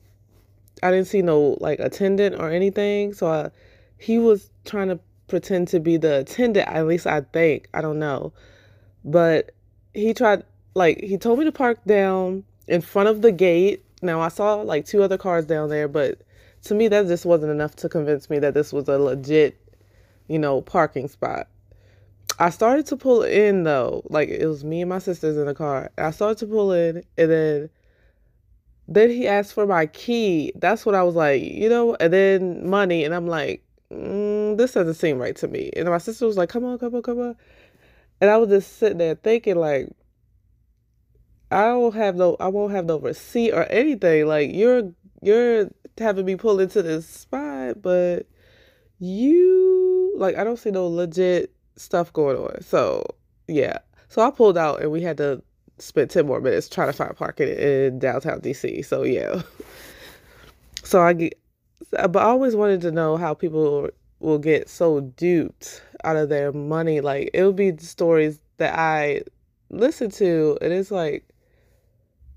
I 0.84 0.92
didn't 0.92 1.08
see 1.08 1.22
no 1.22 1.58
like 1.60 1.80
attendant 1.80 2.36
or 2.40 2.50
anything. 2.50 3.14
So 3.14 3.28
I, 3.28 3.52
he 3.98 4.18
was 4.18 4.50
trying 4.66 4.88
to 4.90 5.00
pretend 5.28 5.68
to 5.70 5.80
be 5.80 5.98
the 5.98 6.20
attendant, 6.20 6.68
at 6.68 6.88
least 6.88 7.08
I 7.08 7.22
think. 7.22 7.68
I 7.74 7.82
don't 7.82 8.00
know. 8.00 8.34
But 9.04 9.52
he 9.94 10.14
tried 10.14 10.44
like 10.74 11.02
he 11.02 11.18
told 11.18 11.40
me 11.40 11.46
to 11.46 11.52
park 11.52 11.84
down 11.86 12.44
in 12.68 12.82
front 12.82 13.10
of 13.10 13.22
the 13.22 13.32
gate. 13.32 13.84
Now 14.02 14.22
I 14.22 14.30
saw 14.30 14.56
like 14.56 14.86
two 14.86 15.04
other 15.04 15.18
cars 15.18 15.46
down 15.46 15.70
there, 15.70 15.88
but 15.88 16.22
to 16.64 16.76
me 16.76 16.88
that 16.88 17.08
just 17.08 17.26
wasn't 17.26 17.52
enough 17.52 17.76
to 17.78 17.90
convince 17.90 18.30
me 18.30 18.40
that 18.40 18.54
this 18.54 18.72
was 18.72 18.88
a 18.88 18.98
legit, 18.98 19.60
you 20.28 20.40
know, 20.40 20.62
parking 20.62 21.08
spot. 21.08 21.48
I 22.40 22.50
started 22.50 22.86
to 22.88 22.98
pull 22.98 23.24
in 23.24 23.64
though, 23.64 24.04
like 24.10 24.30
it 24.30 24.48
was 24.48 24.64
me 24.64 24.82
and 24.82 24.90
my 24.90 25.00
sisters 25.00 25.38
in 25.38 25.46
the 25.46 25.54
car. 25.54 25.92
I 25.98 26.12
started 26.12 26.38
to 26.40 26.48
pull 26.48 26.72
in, 26.72 27.04
and 27.18 27.32
then 27.32 27.70
then 28.88 29.10
he 29.10 29.28
asked 29.28 29.54
for 29.54 29.66
my 29.66 29.86
key. 29.86 30.52
That's 30.56 30.86
what 30.86 30.96
I 30.96 31.04
was 31.04 31.16
like, 31.16 31.42
you 31.44 31.70
know, 31.70 31.96
and 32.00 32.12
then 32.12 32.68
money, 32.68 33.04
and 33.04 33.14
I'm 33.14 33.28
like, 33.28 33.64
mm, 33.92 34.58
this 34.58 34.74
doesn't 34.74 34.96
seem 34.96 35.20
right 35.20 35.36
to 35.38 35.48
me. 35.48 35.72
And 35.76 35.88
my 35.88 35.98
sister 35.98 36.26
was 36.26 36.38
like, 36.38 36.50
come 36.50 36.66
on, 36.66 36.80
come 36.80 36.96
on, 36.96 37.02
come 37.02 37.20
on, 37.20 37.36
and 38.22 38.30
I 38.30 38.38
was 38.38 38.50
just 38.50 38.78
sitting 38.78 39.00
there 39.00 39.16
thinking 39.16 39.56
like, 39.56 39.90
I 41.52 41.66
don't 41.66 41.94
have 41.96 42.16
no, 42.16 42.38
I 42.40 42.48
won't 42.48 42.72
have 42.72 42.86
no 42.86 43.00
receipt 43.00 43.52
or 43.52 43.66
anything. 43.66 44.28
Like 44.28 44.52
you're 44.54 44.94
you're 45.22 45.70
having 45.98 46.26
me 46.26 46.36
pull 46.36 46.60
into 46.60 46.82
this 46.82 47.08
spot, 47.08 47.82
but 47.82 48.28
you 49.00 50.14
like 50.18 50.38
I 50.38 50.44
don't 50.44 50.60
see 50.60 50.72
no 50.72 50.88
legit 50.88 51.54
stuff 51.76 52.14
going 52.14 52.38
on. 52.38 52.62
So 52.62 53.04
yeah. 53.48 53.80
So 54.10 54.22
I 54.22 54.32
pulled 54.32 54.58
out 54.58 54.82
and 54.82 54.92
we 54.92 55.02
had 55.02 55.18
to 55.18 55.42
spend 55.80 56.10
10 56.10 56.28
more 56.28 56.40
minutes 56.42 56.70
trying 56.70 56.88
to 56.88 56.94
find 56.94 57.16
parking 57.16 57.48
in 57.48 58.00
downtown 58.00 58.42
DC. 58.42 58.86
So 58.86 59.04
yeah. 59.04 59.42
So 60.84 61.02
I 61.02 61.14
get 61.14 61.40
but 61.92 62.18
I 62.18 62.24
always 62.24 62.56
wanted 62.56 62.82
to 62.82 62.92
know 62.92 63.16
how 63.16 63.34
people 63.34 63.90
will 64.20 64.40
get 64.40 64.68
so 64.68 65.02
duped 65.02 65.82
out 66.04 66.16
of 66.16 66.28
their 66.28 66.52
money. 66.52 67.02
Like 67.02 67.30
it 67.34 67.44
would 67.44 67.56
be 67.56 67.72
the 67.72 67.86
stories 67.86 68.40
that 68.58 68.78
I 68.78 69.22
listen 69.70 70.10
to 70.12 70.58
and 70.62 70.74
it's 70.74 70.92
like 70.92 71.28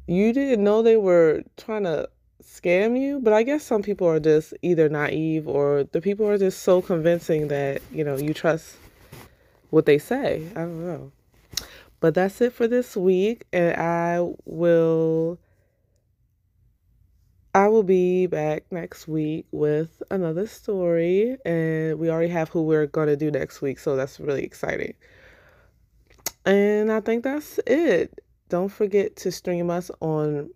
you 0.06 0.32
didn't 0.32 0.62
know 0.62 0.82
they 0.82 0.96
were 0.96 1.42
trying 1.56 1.84
to 1.84 2.08
scam 2.44 3.00
you, 3.00 3.20
but 3.20 3.32
I 3.32 3.42
guess 3.42 3.64
some 3.64 3.82
people 3.82 4.06
are 4.06 4.20
just 4.20 4.54
either 4.62 4.88
naive 4.88 5.48
or 5.48 5.84
the 5.92 6.00
people 6.00 6.28
are 6.28 6.38
just 6.38 6.62
so 6.62 6.82
convincing 6.82 7.48
that, 7.48 7.82
you 7.92 8.04
know, 8.04 8.16
you 8.16 8.34
trust 8.34 8.76
what 9.70 9.86
they 9.86 9.98
say. 9.98 10.46
I 10.52 10.60
don't 10.60 10.84
know. 10.84 11.12
But 12.00 12.14
that's 12.14 12.40
it 12.40 12.52
for 12.52 12.68
this 12.68 12.96
week 12.96 13.46
and 13.52 13.76
I 13.76 14.20
will 14.44 15.38
I 17.54 17.68
will 17.68 17.84
be 17.84 18.26
back 18.26 18.64
next 18.72 19.06
week 19.06 19.46
with 19.52 20.02
another 20.10 20.46
story 20.46 21.36
and 21.44 21.98
we 21.98 22.10
already 22.10 22.28
have 22.28 22.48
who 22.48 22.62
we're 22.62 22.86
going 22.86 23.06
to 23.06 23.16
do 23.16 23.30
next 23.30 23.62
week, 23.62 23.78
so 23.78 23.94
that's 23.94 24.18
really 24.18 24.42
exciting. 24.42 24.94
And 26.44 26.90
I 26.92 27.00
think 27.00 27.24
that's 27.24 27.58
it. 27.66 28.20
Don't 28.48 28.68
forget 28.68 29.16
to 29.16 29.30
stream 29.30 29.70
us 29.70 29.90
on 30.00 30.50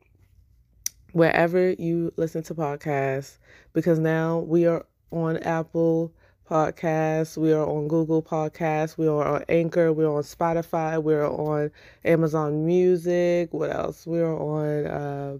wherever 1.19 1.71
you 1.73 2.13
listen 2.17 2.45
to 2.45 2.55
podcasts 2.55 3.39
because 3.73 3.99
now 3.99 4.39
we 4.39 4.67
are 4.67 4.87
on 5.11 5.37
Apple 5.39 6.13
Podcasts, 6.49 7.37
we 7.37 7.53
are 7.53 7.67
on 7.67 7.89
Google 7.89 8.23
Podcasts, 8.23 8.97
we 8.97 9.09
are 9.09 9.25
on 9.25 9.45
Anchor, 9.49 9.93
we're 9.93 10.09
on 10.09 10.23
Spotify, 10.23 11.03
we're 11.03 11.29
on 11.29 11.73
Amazon 12.05 12.65
Music. 12.65 13.53
What 13.53 13.71
else? 13.71 14.07
We're 14.07 14.33
on. 14.33 14.87
Uh, 14.87 15.39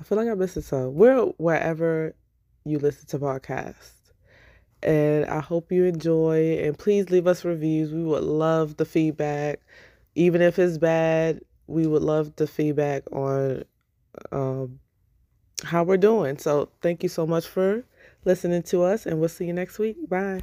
I 0.00 0.04
feel 0.04 0.16
like 0.16 0.28
I'm 0.28 0.38
missing 0.38 0.62
some. 0.62 0.94
We're 0.94 1.20
wherever 1.36 2.14
you 2.64 2.78
listen 2.78 3.06
to 3.08 3.18
podcasts. 3.18 3.90
And 4.84 5.26
I 5.26 5.40
hope 5.40 5.72
you 5.72 5.84
enjoy. 5.84 6.60
And 6.62 6.78
please 6.78 7.10
leave 7.10 7.26
us 7.26 7.44
reviews. 7.44 7.92
We 7.92 8.04
would 8.04 8.22
love 8.22 8.76
the 8.76 8.84
feedback. 8.84 9.60
Even 10.14 10.40
if 10.42 10.58
it's 10.58 10.78
bad, 10.78 11.40
we 11.66 11.86
would 11.86 12.02
love 12.02 12.36
the 12.36 12.46
feedback 12.46 13.02
on 13.12 13.64
um, 14.32 14.80
how 15.64 15.84
we're 15.84 15.96
doing. 15.96 16.38
So 16.38 16.70
thank 16.82 17.02
you 17.02 17.08
so 17.08 17.26
much 17.26 17.46
for 17.46 17.84
listening 18.24 18.62
to 18.64 18.82
us, 18.82 19.06
and 19.06 19.20
we'll 19.20 19.28
see 19.28 19.46
you 19.46 19.52
next 19.52 19.78
week. 19.78 19.96
Bye. 20.08 20.42